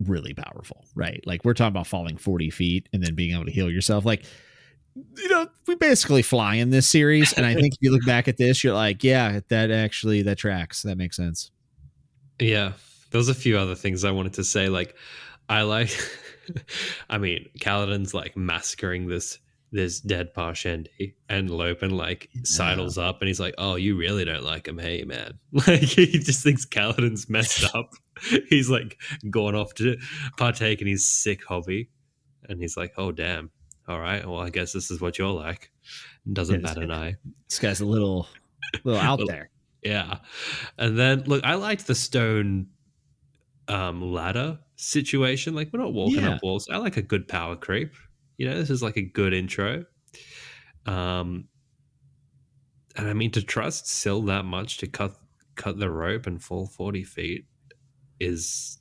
[0.00, 1.22] really powerful, right?
[1.24, 4.04] Like we're talking about falling 40 feet and then being able to heal yourself.
[4.04, 4.24] Like,
[4.94, 8.28] you know, we basically fly in this series, and I think if you look back
[8.28, 10.82] at this, you're like, yeah, that actually that tracks.
[10.82, 11.50] That makes sense.
[12.38, 12.72] Yeah.
[13.10, 14.68] There's a few other things I wanted to say.
[14.68, 14.96] Like,
[15.48, 15.90] I like,
[17.10, 19.38] I mean, Kaladin's like massacring this
[19.72, 24.44] this dead Parshendi, and Lopen like sidles up, and he's like, "Oh, you really don't
[24.44, 27.90] like him, hey man?" Like he just thinks Kaladin's messed up.
[28.48, 29.96] he's like gone off to
[30.36, 31.90] partake in his sick hobby,
[32.48, 33.50] and he's like, "Oh damn,
[33.88, 35.70] all right, well I guess this is what you're like."
[36.32, 36.74] Doesn't Yes.
[36.74, 37.16] bat an eye.
[37.48, 38.28] This guy's a little,
[38.84, 39.50] little out there.
[39.84, 40.18] Yeah.
[40.78, 42.68] And then look, I liked the stone
[43.68, 45.54] um ladder situation.
[45.54, 46.34] Like we're not walking Yeah.
[46.34, 46.68] up walls.
[46.70, 47.92] I like a good power creep.
[48.38, 49.84] You know, this is like a good intro.
[50.86, 51.48] Um
[52.96, 55.16] and I mean to trust Syl that much to cut
[55.56, 57.46] cut the rope and fall 40 feet
[58.20, 58.78] is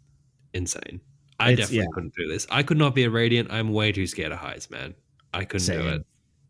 [0.53, 1.01] insane.
[1.39, 1.91] I It's- definitely yeah.
[1.93, 2.47] couldn't do this.
[2.49, 3.51] I could not be a radiant.
[3.51, 4.93] I'm way too scared of heights, man.
[5.33, 6.05] I couldn't do it.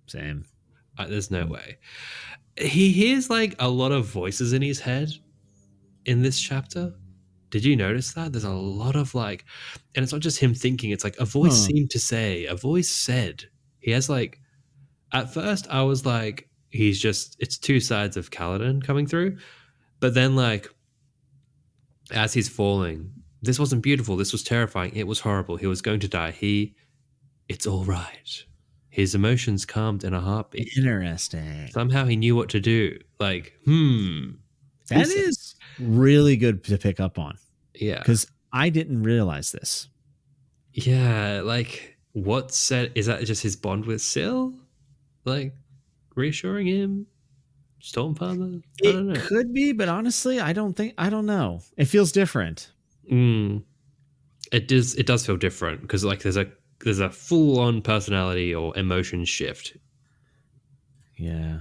[0.08, 0.46] Same.
[0.98, 1.78] Uh, there's no way.
[2.58, 5.10] He hears like a lot of voices in his head
[6.06, 6.94] in this chapter.
[7.50, 8.32] Did you notice that?
[8.32, 9.46] There's a lot of like,
[9.96, 11.68] and it's not just him thinking, it's like a voice Huh.
[11.68, 13.46] seemed to say, a voice said.
[13.80, 14.40] He has like,
[15.12, 19.38] at first, I was like, he's just, it's two sides of Kaladin coming through.
[20.00, 20.68] But then, like,
[22.12, 24.18] as he's falling, this wasn't beautiful.
[24.18, 24.96] This was terrifying.
[24.96, 25.56] It was horrible.
[25.58, 26.32] He was going to die.
[26.32, 26.76] He,
[27.48, 28.44] it's all right.
[28.94, 31.68] His emotions calmed in a heartbeat Interesting.
[31.72, 33.00] somehow he knew what to do.
[33.20, 34.34] Like, hmm,
[34.90, 37.40] That is really good to pick up on
[37.74, 39.90] yeah, because I didn't realize this.
[40.74, 41.42] yeah.
[41.44, 42.92] Like, what said?
[42.94, 44.54] Is that just his bond with Syl?
[45.26, 45.56] Like,
[46.16, 47.08] reassuring him,
[47.82, 48.62] Stormfather.
[48.86, 49.26] I don't It know.
[49.28, 51.62] could be, but honestly, I don't think I don't know.
[51.78, 52.70] It feels different.
[53.12, 53.64] Mm.
[54.52, 56.46] it does it does feel different because like there's a
[56.84, 59.78] there's a full on personality or emotion shift.
[61.18, 61.60] Yeah.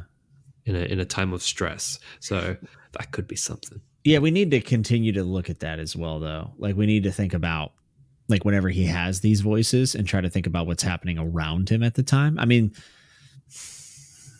[0.65, 2.57] In a in a time of stress, so
[2.93, 3.81] that could be something.
[4.05, 6.53] Yeah, we need to continue to look at that as well, though.
[6.57, 7.73] Like we need to think about
[8.29, 11.83] like whenever he has these voices and try to think about what's happening around him
[11.83, 12.39] at the time.
[12.39, 12.73] I mean,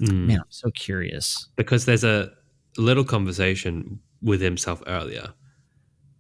[0.01, 0.27] mm.
[0.27, 2.31] man, I'm so curious because there's a
[2.77, 5.33] little conversation with himself earlier.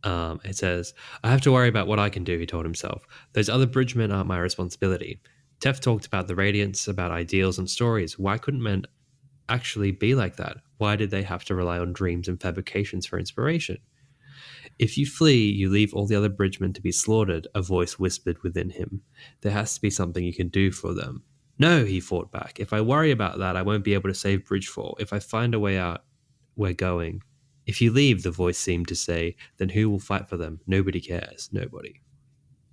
[0.05, 3.07] Um, it says, I have to worry about what I can do, he told himself.
[3.35, 5.21] Those other bridgemen aren't my responsibility.
[5.61, 8.19] Teft talked about the radiance, about ideals and stories.
[8.19, 8.85] Why couldn't men
[9.49, 10.57] actually be like that?
[10.79, 13.79] Why did they have to rely on dreams and fabrications for inspiration?
[14.79, 18.43] If you flee, you leave all the other bridgemen to be slaughtered, a voice whispered
[18.43, 19.03] within him.
[19.43, 21.23] There has to be something you can do for them.
[21.59, 22.59] No, he fought back.
[22.59, 24.97] If I worry about that, I won't be able to save Bridge Four.
[24.99, 26.03] If I find a way out,
[26.57, 27.23] we're going.
[27.67, 30.61] If you leave, the voice seemed to say, then who will fight for them?
[30.67, 31.49] Nobody cares.
[31.53, 32.01] Nobody.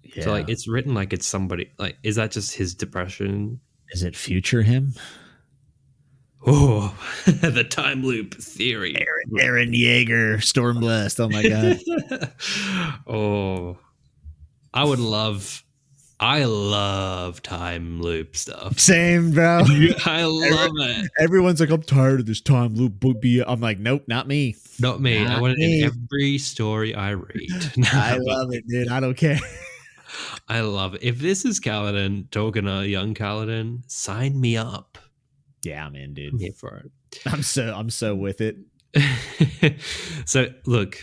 [0.03, 0.23] Yeah.
[0.23, 3.59] So like it's written like it's somebody like is that just his depression?
[3.89, 4.93] Is it future him?
[6.45, 8.95] Oh, the time loop theory.
[8.95, 11.19] Aaron, Eren Yeager, Stormblessed.
[11.19, 12.31] Oh my god.
[13.07, 13.77] oh,
[14.73, 15.63] I would love
[16.21, 18.77] I love time loop stuff.
[18.77, 19.61] Same, bro.
[20.05, 21.09] I love it.
[21.17, 23.05] Everyone's like, I'm tired of this time loop.
[23.47, 24.55] I'm like, nope, not me.
[24.81, 25.23] Not me.
[25.23, 25.81] Not I want me.
[25.81, 27.71] it in every story I read.
[27.93, 28.89] I love it, dude.
[28.89, 29.39] I don't care.
[30.49, 31.03] I love it.
[31.03, 34.97] If this is Kaladin talking to young Kaladin, sign me up.
[35.63, 36.33] Yeah, I'm in, dude.
[36.33, 36.91] I'm here for it.
[37.25, 38.57] I'm so I'm so with it.
[40.25, 40.97] so look,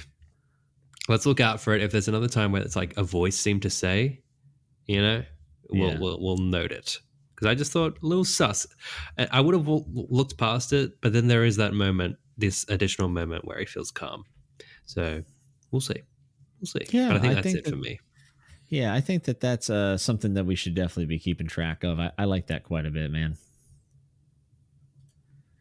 [1.09, 1.83] let's look out for it.
[1.83, 4.21] If there's another time where it's like a voice seemed to say,
[4.87, 5.23] you know,
[5.71, 5.99] we'll yeah.
[5.99, 7.01] we'll, we'll note it
[7.35, 8.67] because I just thought a little sus.
[9.19, 13.45] I would have looked past it, but then there is that moment, this additional moment
[13.45, 14.25] where he feels calm.
[14.87, 15.23] So
[15.71, 16.03] we'll see,
[16.61, 16.87] we'll see.
[16.97, 18.01] Yeah, but I think I that's think it that, for me.
[18.69, 22.01] Yeah, I think that that's uh, something that we should definitely be keeping track of.
[22.01, 23.37] I, I like that quite a bit, man.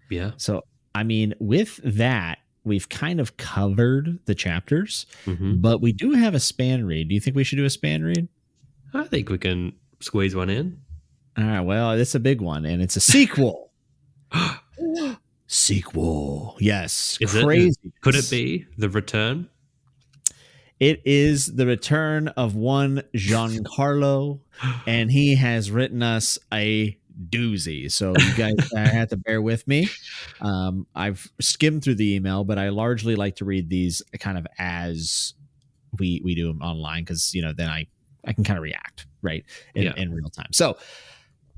[0.09, 0.31] Yeah.
[0.37, 0.63] So
[0.93, 5.55] I mean, with that, we've kind of covered the chapters, mm-hmm.
[5.57, 7.09] but we do have a spanreed.
[7.09, 8.27] Do you think we should do a spanreed?
[8.95, 10.79] I think we can squeeze one in.
[11.37, 11.61] All right.
[11.61, 13.71] Well, it's a big one, and it's a sequel.
[15.47, 16.55] sequel.
[16.59, 17.17] Yes.
[17.19, 17.75] Is crazy.
[17.83, 19.49] It, could it be the return?
[20.79, 24.39] It is the return of one Giancarlo,
[24.87, 26.97] and he has written us a
[27.29, 27.91] doozy.
[27.91, 29.89] So you guys have to bear with me.
[30.41, 34.47] Um, I've skimmed through the email, but I largely like to read these kind of
[34.57, 35.33] as
[35.97, 37.87] we we do them online because you know then I
[38.25, 39.93] I can kind of react right in, yeah.
[39.95, 40.51] in real time.
[40.51, 40.77] So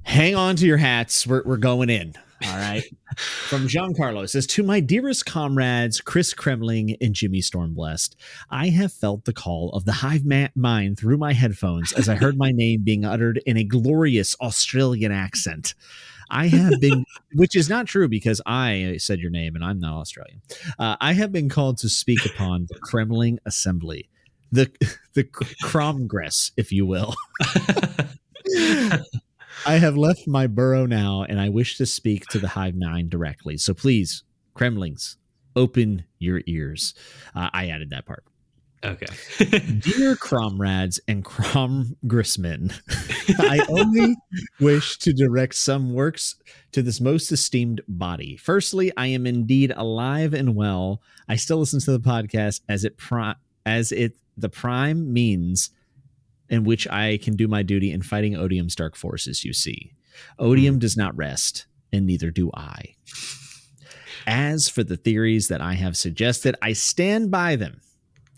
[0.04, 1.28] hang on to your hats.
[1.28, 2.16] We're, we're going in.
[2.46, 2.84] All right.
[3.18, 8.16] From Giancarlo says, To my dearest comrades, Chris Cremling and Jimmy Stormblessed,
[8.50, 10.24] I have felt the call of the hive
[10.56, 15.12] mind through my headphones as I heard my name being uttered in a glorious Australian
[15.12, 15.74] accent.
[16.30, 20.00] I have been, which is not true because I said your name and I'm not
[20.00, 20.42] Australian.
[20.78, 24.10] Uh, I have been called to speak upon the Cremling Assembly
[24.52, 24.72] the
[25.14, 25.24] the
[25.64, 27.16] Cromgress, if you will.
[29.66, 33.10] I have left my burrow now, and I wish to speak to the Hive Nine
[33.10, 33.58] directly.
[33.58, 34.24] So please,
[34.56, 35.18] Cremlings,
[35.56, 36.94] open your ears.
[37.36, 38.24] Uh, I added that part.
[38.86, 39.08] Okay.
[39.80, 42.72] Dear comrades and cromgressmen,
[43.40, 44.16] I only
[44.60, 46.36] wish to direct some works
[46.74, 48.38] to this most esteemed body.
[48.38, 51.02] Firstly, I am indeed alive and well.
[51.28, 53.34] I still listen to the podcast as it pro-
[53.66, 55.72] as it the prime means
[56.50, 59.94] in which I can do my duty in fighting Odium's dark forces, you see.
[60.40, 60.80] Odium mm.
[60.80, 62.96] does not rest, and neither do I.
[64.26, 67.82] As for the theories that I have suggested, I stand by them.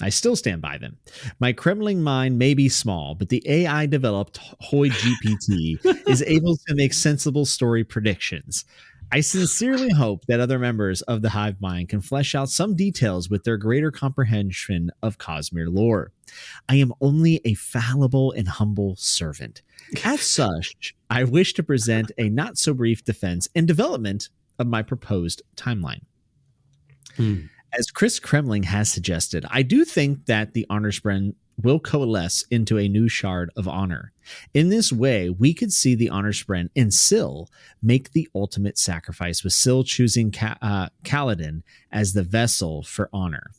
[0.02, 0.98] I still stand by them.
[1.40, 5.78] My Cremling mind may be small, but the AI developed Hoi GPT
[6.08, 8.66] is able to make sensible story predictions.
[9.12, 13.30] I sincerely hope that other members of the Hive Mind can flesh out some details
[13.30, 16.12] with their greater comprehension of Cosmere lore.
[16.68, 19.64] I am only a fallible and humble servant.
[20.04, 24.30] As such, I wish to present a not so brief defense and development
[24.60, 26.02] of my proposed timeline.
[27.16, 27.46] Hmm.
[27.78, 31.34] As Chris Cremling has suggested, I do think that the Honor Spren
[31.64, 34.12] will coalesce into a new shard of honor.
[34.54, 37.50] In this way, we could see the honor spren and Syl
[37.82, 43.52] make the ultimate sacrifice, with Syl choosing Ka- uh, Kaladin as the vessel for honor.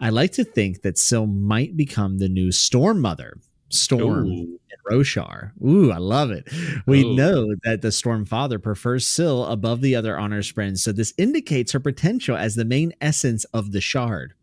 [0.00, 3.38] I like to think that Syl might become the new Storm Mother,
[3.68, 4.58] Storm Ooh.
[4.70, 5.50] and Roshar.
[5.64, 6.48] Ooh, I love it.
[6.86, 7.14] We Ooh.
[7.14, 11.72] know that the Storm Father prefers Syl above the other honor sprints, so this indicates
[11.72, 14.34] her potential as the main essence of the shard.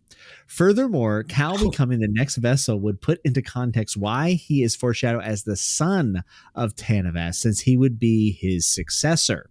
[0.48, 5.44] Furthermore, Kal becoming the next vessel would put into context why he is foreshadowed as
[5.44, 6.24] the son
[6.54, 9.50] of Tanavast, since he would be his successor.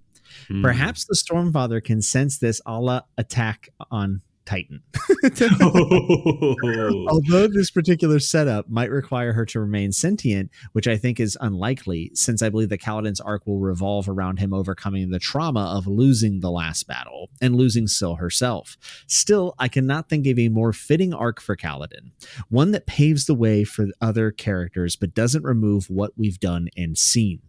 [0.48, 0.62] Mm.
[0.62, 4.82] Perhaps the Stormfather can sense this a la attack on Titan.
[7.08, 12.10] Although this particular setup might require her to remain sentient, which I think is unlikely,
[12.14, 16.40] since I believe that Kaladin's arc will revolve around him overcoming the trauma of losing
[16.40, 18.76] the last battle and losing Syl herself.
[19.06, 22.12] Still, I cannot think of a more fitting arc for Kaladin,
[22.48, 26.96] one that paves the way for other characters but doesn't remove what we've done and
[26.98, 27.40] seen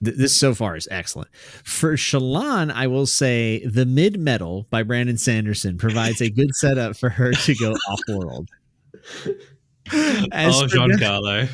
[0.00, 1.28] this so far is excellent.
[1.64, 6.96] For Shallan, I will say the mid metal by Brandon Sanderson provides a good setup
[6.96, 8.48] for her to go off world.
[9.26, 11.48] oh, Giancarlo.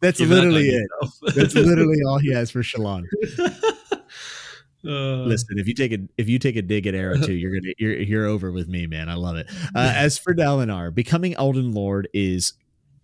[0.00, 0.86] That's literally it.
[1.34, 3.04] That's literally all he has for Shallan.
[4.86, 7.58] Uh, Listen, if you take a if you take a dig at Era 2, you're
[7.58, 9.08] gonna you're you're over with me, man.
[9.08, 9.48] I love it.
[9.74, 12.52] Uh, as for Dalinar, becoming Elden Lord is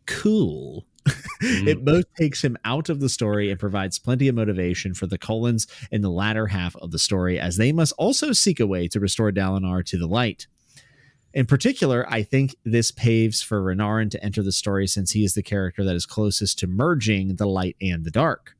[0.06, 1.66] cool mm.
[1.66, 5.18] it both takes him out of the story and provides plenty of motivation for the
[5.18, 8.88] Kholins in the latter half of the story, as they must also seek a way
[8.88, 10.46] to restore Dalinar to the light.
[11.32, 15.34] In particular, I think this paves for Renarin to enter the story since he is
[15.34, 18.56] the character that is closest to merging the light and the dark.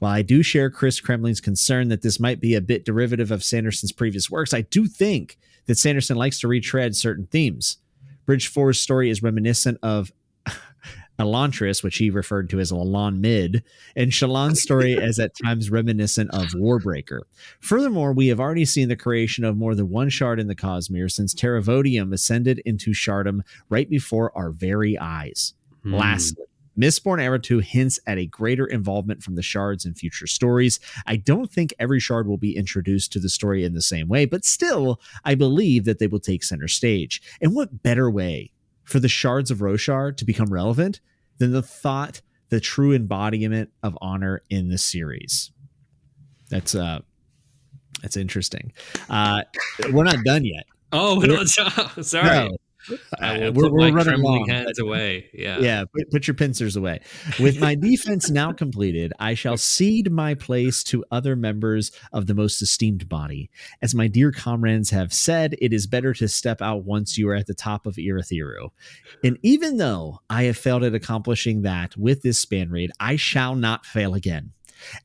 [0.00, 3.44] While I do share Chris Cremling's concern that this might be a bit derivative of
[3.44, 7.78] Sanderson's previous works, I do think that Sanderson likes to retread certain themes.
[8.26, 10.12] Bridge 4's story is reminiscent of
[11.18, 13.62] Elantris, which he referred to as Elan Mid,
[13.96, 17.22] and Shallan's story as at times reminiscent of Warbreaker.
[17.60, 21.10] Furthermore, we have already seen the creation of more than one shard in the Cosmere
[21.10, 25.54] since Terravodium ascended into shardom right before our very eyes.
[25.82, 25.94] Hmm.
[25.94, 26.44] Lastly,
[26.78, 30.78] Mistborn Era 2 hints at a greater involvement from the shards in future stories.
[31.06, 34.26] I don't think every shard will be introduced to the story in the same way,
[34.26, 37.20] but still, I believe that they will take center stage.
[37.40, 38.52] And what better way
[38.88, 41.00] for the shards of Roshar to become relevant
[41.36, 45.52] than the thought, the true embodiment of honor in the series.
[46.48, 47.00] That's uh
[48.00, 48.72] that's interesting.
[49.10, 49.42] Uh
[49.92, 50.64] we're not done yet.
[50.90, 51.44] Oh, we're,
[52.02, 52.48] sorry.
[52.48, 52.56] No,
[52.88, 55.30] Will we're, we're my trembling hands away.
[55.32, 55.58] Yeah.
[55.58, 55.84] Yeah.
[55.84, 57.00] Put, put, your pincers away.
[57.38, 62.34] With my defense now completed, I shall cede my place to other members of the
[62.34, 63.50] most esteemed body.
[63.82, 67.34] As my dear comrades have said, it is better to step out once you are
[67.34, 68.70] at the top of Urithiru.
[69.22, 73.86] And even though I have failed at accomplishing that with this spanreed, I shall not
[73.86, 74.52] fail again.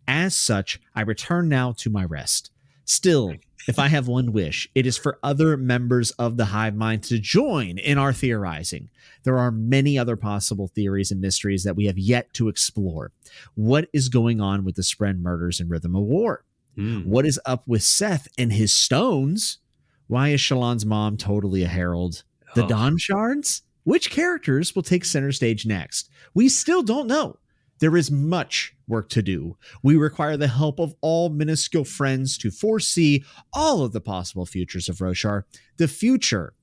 [0.08, 2.52] As such, I return now to my rest.
[2.86, 3.34] Still,
[3.68, 7.20] if I have one wish, it is for other members of the hive mind to
[7.20, 8.90] join in our theorizing.
[9.24, 13.12] There are many other possible theories and mysteries that we have yet to explore.
[13.56, 16.44] What is going on with the Spren murders and Rhythm of War?
[16.78, 17.06] Mm.
[17.06, 19.60] What is up with Szeth and his stones?
[20.08, 22.24] Why is Shallan's mom totally a herald?
[22.56, 22.68] The oh.
[22.68, 23.62] Dawnshards?
[23.84, 26.10] Which characters will take center stage next?
[26.34, 27.38] We still don't know.
[27.80, 29.58] There is much work to do.
[29.82, 34.90] We require the help of all minuscule friends to foresee all of the possible futures
[34.90, 35.44] of Roshar.
[35.78, 36.54] The future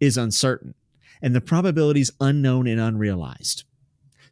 [0.00, 0.74] is uncertain,
[1.20, 3.64] and the probabilities unknown and unrealized.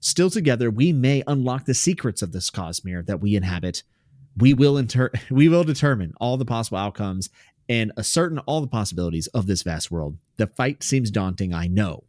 [0.01, 3.83] Still together, we may unlock the secrets of this Cosmere that we inhabit.
[4.37, 7.29] We will inter- we will determine all the possible outcomes
[7.69, 10.17] and ascertain all the possibilities of this vast world.
[10.37, 12.05] The fight seems daunting, I know.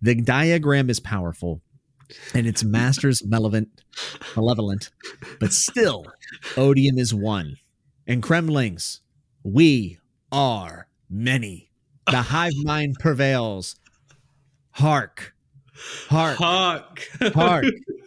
[0.00, 1.62] The diagram is powerful,
[2.34, 3.68] and its masters malevolent,
[4.36, 4.90] malevolent,
[5.40, 6.06] but still,
[6.56, 7.56] odium is one.
[8.06, 9.00] And Cremlings,
[9.42, 9.98] we
[10.30, 11.70] are many.
[12.10, 13.76] The hive mind prevails.
[14.72, 15.34] Hark,
[16.08, 17.64] hark, hark, hark,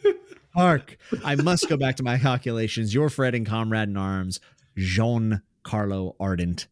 [0.56, 0.98] hark.
[1.24, 2.94] I must go back to my calculations.
[2.94, 4.40] Your friend and comrade in arms,
[4.78, 6.68] Jean Carlo Ardent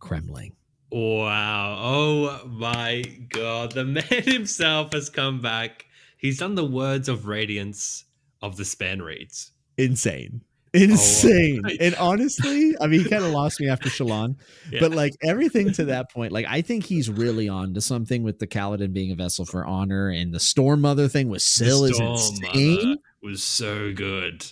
[0.00, 0.52] Cremling.
[0.92, 1.76] Wow.
[1.78, 3.72] Oh my God.
[3.72, 5.86] The man himself has come back
[6.20, 8.04] He's done the words of radiance
[8.42, 9.50] of the spanreeds.
[9.76, 10.42] Insane.
[10.72, 11.62] Insane.
[11.64, 14.36] Oh, and honestly, I mean, he kind of lost me after Shallan,
[14.70, 14.80] yeah.
[14.80, 18.38] but like everything to that point, like I think he's really on to something with
[18.38, 21.98] the Kaladin being a vessel for honor and the Storm Mother thing with Syl is
[21.98, 22.98] insane.
[23.22, 24.46] Was so good.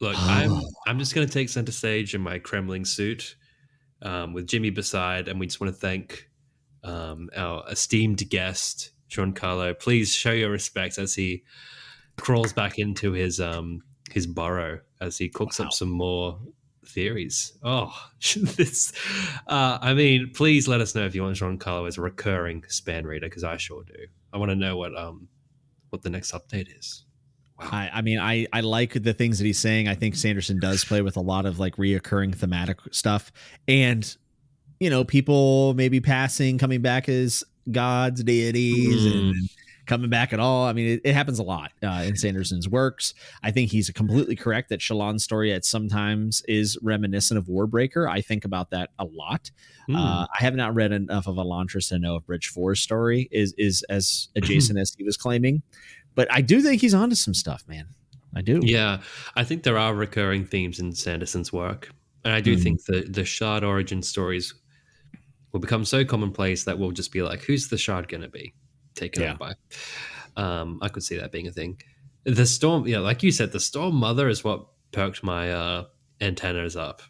[0.00, 3.36] Look, I'm I'm just gonna take center stage in my Cremling suit
[4.02, 6.28] um, with Jimmy beside, and we just want to thank
[6.84, 11.44] um, our esteemed guest Giancarlo, please show your respect as he
[12.16, 15.66] crawls back into his um his burrow as he cooks wow.
[15.66, 16.38] up some more
[16.86, 17.52] theories.
[17.62, 17.92] Oh,
[18.36, 18.92] this.
[19.46, 23.22] Uh, I mean, please let us know if you want Giancarlo as a recurring spanreeder
[23.22, 24.06] because I sure do.
[24.32, 25.28] I want to know what um
[25.90, 27.04] what the next update is.
[27.58, 27.68] Wow.
[27.72, 29.88] I, I mean, I, I like the things that he's saying.
[29.88, 33.32] I think Sanderson does play with a lot of like reoccurring thematic stuff.
[33.66, 34.14] And,
[34.78, 39.12] you know, people maybe passing, coming back as gods, deities, mm.
[39.12, 39.34] and
[39.86, 40.66] coming back at all.
[40.66, 43.14] I mean, it, it happens a lot uh, in Sanderson's works.
[43.42, 48.10] I think he's completely correct that Shallan's story at sometimes is reminiscent of Warbreaker.
[48.10, 49.50] I think about that a lot.
[49.88, 49.96] Mm.
[49.96, 53.54] Uh, I have not read enough of Elantris to know if Bridge Four's story is
[53.56, 55.62] is as adjacent as he was claiming,
[56.14, 57.86] but I do think he's onto some stuff, man.
[58.34, 58.60] I do.
[58.62, 59.00] Yeah,
[59.34, 61.90] I think there are recurring themes in Sanderson's work,
[62.24, 62.62] and I do mm.
[62.62, 64.52] think the the Shard origin stories
[65.56, 68.54] will become so commonplace that we'll just be like, "Who's the Shard going to be?"
[68.94, 69.34] taken yeah.
[69.34, 69.54] by.
[70.36, 71.80] Um, I could see that being a thing.
[72.24, 75.84] The storm, yeah, like you said, the storm mother is what perked my uh,
[76.20, 77.02] antennas up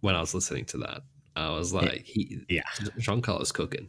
[0.00, 1.02] when I was listening to that.
[1.36, 2.62] I was like, he, yeah,
[2.98, 3.88] Giancarlo's cooking.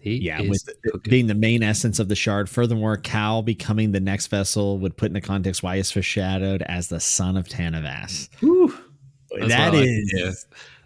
[0.00, 0.68] He yeah, with
[1.04, 2.50] being the main essence of the shard.
[2.50, 7.00] Furthermore, Kal becoming the next vessel would put into context why he's foreshadowed as the
[7.00, 8.28] son of Tanavast.
[9.48, 10.12] That is,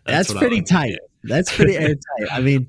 [0.04, 0.98] that's, that's pretty like tight.
[1.22, 2.32] That's pretty airtight.
[2.32, 2.68] I mean,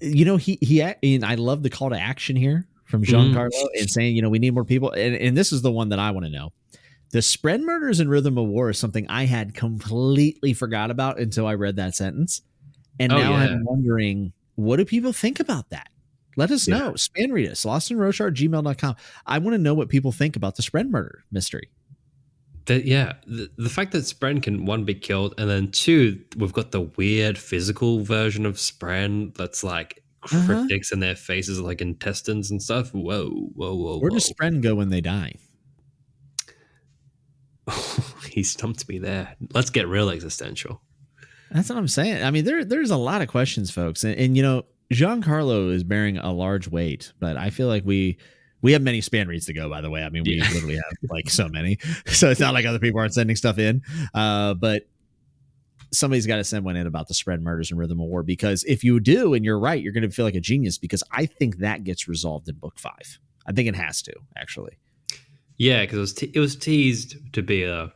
[0.00, 0.80] you know, he he.
[0.82, 3.80] And I love the call to action here from Giancarlo mm.
[3.80, 4.90] and saying, you know, we need more people.
[4.90, 6.52] And, and this is the one that I want to know.
[7.10, 11.46] The spren murders in Rhythm of War is something I had completely forgot about until
[11.46, 12.42] I read that sentence.
[12.98, 13.44] And oh, now yeah.
[13.44, 15.88] I'm wondering, what do people think about that?
[16.36, 16.78] Let us yeah.
[16.78, 16.92] know.
[16.92, 18.96] Spanreed us, lostinroshar gmail.com.
[19.26, 21.70] I want to know what people think about the spren murder mystery.
[22.66, 26.52] The, yeah, the, the fact that Spren can one be killed, and then two, we've
[26.52, 30.36] got the weird physical version of Spren that's like uh-huh.
[30.46, 30.94] cryptics uh-huh.
[30.94, 32.92] in their faces, like intestines and stuff.
[32.92, 33.98] Whoa, whoa, whoa!
[33.98, 34.16] Where whoa.
[34.16, 35.34] does Spren go when they die?
[38.30, 39.36] he stumped me there.
[39.52, 40.80] Let's get real existential.
[41.50, 42.22] That's what I'm saying.
[42.22, 45.84] I mean, there there's a lot of questions, folks, and, and you know, Giancarlo is
[45.84, 48.18] bearing a large weight, but I feel like we
[48.62, 50.02] we have many spanreeds to go, by the way.
[50.02, 50.48] I mean, we yeah.
[50.52, 51.78] literally have like so many.
[52.06, 53.82] So it's not like other people aren't sending stuff in.
[54.14, 54.84] Uh, but
[55.92, 58.64] somebody's got to send one in about the spren murders and rhythm of war because
[58.64, 61.26] if you do and you're right, you're going to feel like a genius because I
[61.26, 63.18] think that gets resolved in book five.
[63.46, 64.78] I think it has to actually.
[65.58, 67.92] Yeah, because it was te- it was teased to be a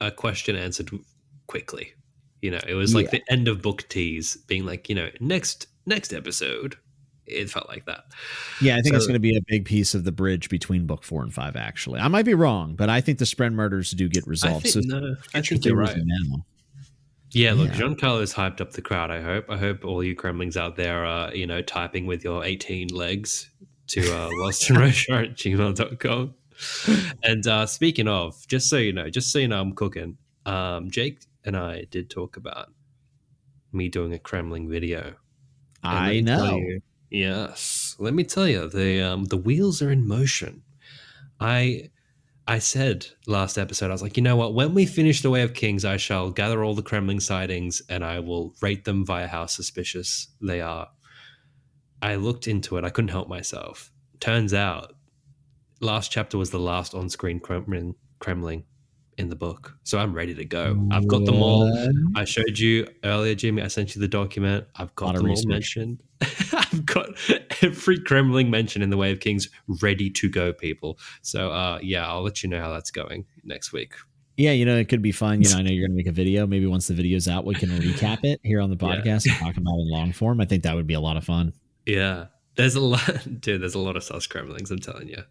[0.00, 0.90] a question answered
[1.46, 1.92] quickly.
[2.42, 3.20] You know, it was like yeah.
[3.20, 6.76] the end of book tease being like, you know, next next episode
[7.26, 8.04] it felt like that.
[8.60, 10.86] Yeah, I think so, it's going to be a big piece of the bridge between
[10.86, 11.56] book four and five.
[11.56, 14.66] Actually, I might be wrong, but I think the spren murders do get resolved.
[14.66, 15.96] I think, so no, I think you're right.
[15.96, 16.44] Now.
[17.34, 17.74] Yeah, look, yeah.
[17.74, 19.10] Giancarlo has hyped up the crowd.
[19.10, 19.50] I hope.
[19.50, 23.50] I hope all you Cremlings out there are, you know, typing with your 18 legs
[23.88, 26.34] to uh, lostinroshar at gmail.com.
[27.24, 30.16] And uh, speaking of, just so you know, just so you know, I'm cooking.
[30.46, 32.68] Um, Jake and I did talk about
[33.72, 35.14] me doing a Kremlin video.
[35.82, 36.60] I know.
[37.14, 40.64] Yes, let me tell you, the um, the wheels are in motion.
[41.38, 41.90] I
[42.48, 44.52] I said last episode, I was like, you know what?
[44.52, 48.04] When we finish the Way of Kings, I shall gather all the Kremlin sightings and
[48.04, 50.88] I will rate them via how suspicious they are.
[52.02, 52.84] I looked into it.
[52.84, 53.92] I couldn't help myself.
[54.18, 54.92] Turns out,
[55.80, 58.64] last chapter was the last on-screen Kremlin, Cremling
[59.18, 59.76] in the book.
[59.84, 60.88] So I'm ready to go.
[60.90, 61.72] I've got them all.
[62.16, 63.62] I showed you earlier, Jimmy.
[63.62, 64.66] I sent you the document.
[64.76, 66.02] I've got them all mentioned.
[66.52, 67.10] I've got
[67.62, 69.48] every Cremling mention in the Way of Kings
[69.82, 70.98] ready to go, people.
[71.22, 73.94] So uh, yeah, I'll let you know how that's going next week.
[74.36, 75.42] Yeah, you know, it could be fun.
[75.42, 76.46] You know, I know you're going to make a video.
[76.46, 79.32] Maybe once the video's out, we can recap it here on the podcast yeah.
[79.32, 80.40] and talk about it in long form.
[80.40, 81.52] I think that would be a lot of fun.
[81.86, 83.00] Yeah, there's a lot,
[83.40, 83.62] dude.
[83.62, 84.70] There's a lot of sus Cremlings.
[84.70, 85.22] I'm telling you.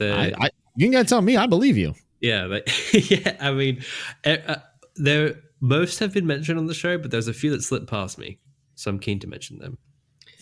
[0.00, 1.36] I, I, you can tell me.
[1.36, 1.94] I believe you.
[2.22, 2.70] Yeah, but
[3.10, 3.36] yeah.
[3.40, 3.82] I mean,
[4.24, 4.56] uh,
[4.96, 8.16] there most have been mentioned on the show, but there's a few that slipped past
[8.16, 8.38] me,
[8.76, 9.76] so I'm keen to mention them.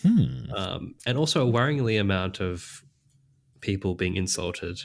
[0.03, 0.51] Hmm.
[0.55, 2.83] Um, and also a worryingly amount of
[3.59, 4.79] people being insulted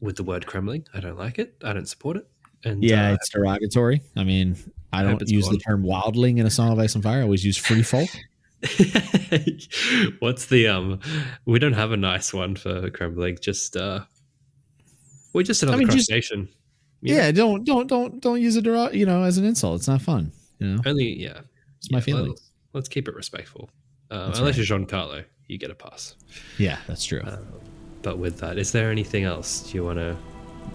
[0.00, 0.84] with the word Kremlin.
[0.92, 1.56] I don't like it.
[1.62, 2.28] I don't support it.
[2.64, 4.02] And yeah, uh, it's derogatory.
[4.16, 4.56] I mean,
[4.92, 7.20] I don't use the term wildling in a song of ice and fire.
[7.20, 8.08] I always use free folk.
[10.20, 11.00] What's the um?
[11.44, 13.38] We don't have a nice one for Kremlin.
[13.40, 14.00] Just uh,
[15.32, 16.46] we just another I mean, crustacean.
[16.46, 16.56] Just,
[17.02, 17.32] yeah, know?
[17.32, 18.64] don't don't don't don't use it,
[18.94, 19.76] you know, as an insult.
[19.80, 20.32] It's not fun.
[20.58, 21.40] You know, only yeah,
[21.78, 22.28] it's yeah, my feeling.
[22.30, 23.70] Let's, let's keep it respectful.
[24.10, 24.68] Uh, unless right.
[24.68, 26.16] you're Giancarlo, you get a pass.
[26.58, 27.22] Yeah, that's true.
[27.22, 27.38] Uh,
[28.02, 30.16] but with that, is there anything else you want to?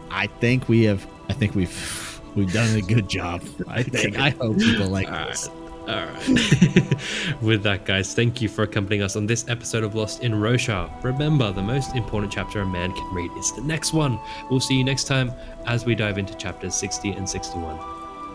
[0.10, 1.05] I think we have.
[1.30, 3.43] I think we've we've done a good job.
[3.68, 4.18] I think.
[4.18, 5.49] I hope people like All this.
[5.88, 6.27] All right.
[7.41, 10.91] With that, guys, thank you for accompanying us on this episode of Lost in Roshar.
[11.01, 14.19] Remember, the most important chapter a man can read is the next one.
[14.49, 15.31] We'll see you next time
[15.65, 17.79] as we dive into chapters 60 and 61.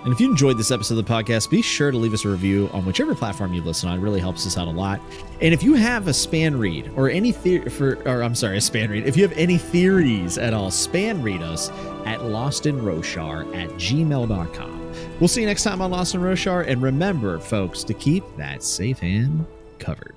[0.05, 2.29] And if you enjoyed this episode of the podcast, be sure to leave us a
[2.29, 3.99] review on whichever platform you listen on.
[3.99, 4.99] It really helps us out a lot.
[5.41, 9.05] And if you have a spanreed or any theory for, or I'm sorry, a spanreed,
[9.07, 11.71] if you have any theories at all, spanreed us
[12.05, 14.82] at lostinroshar at gmail.com.
[15.23, 16.67] We'll see you next time on in Roshar.
[16.67, 19.47] And remember, folks, to keep that safe hand
[19.79, 20.17] covered.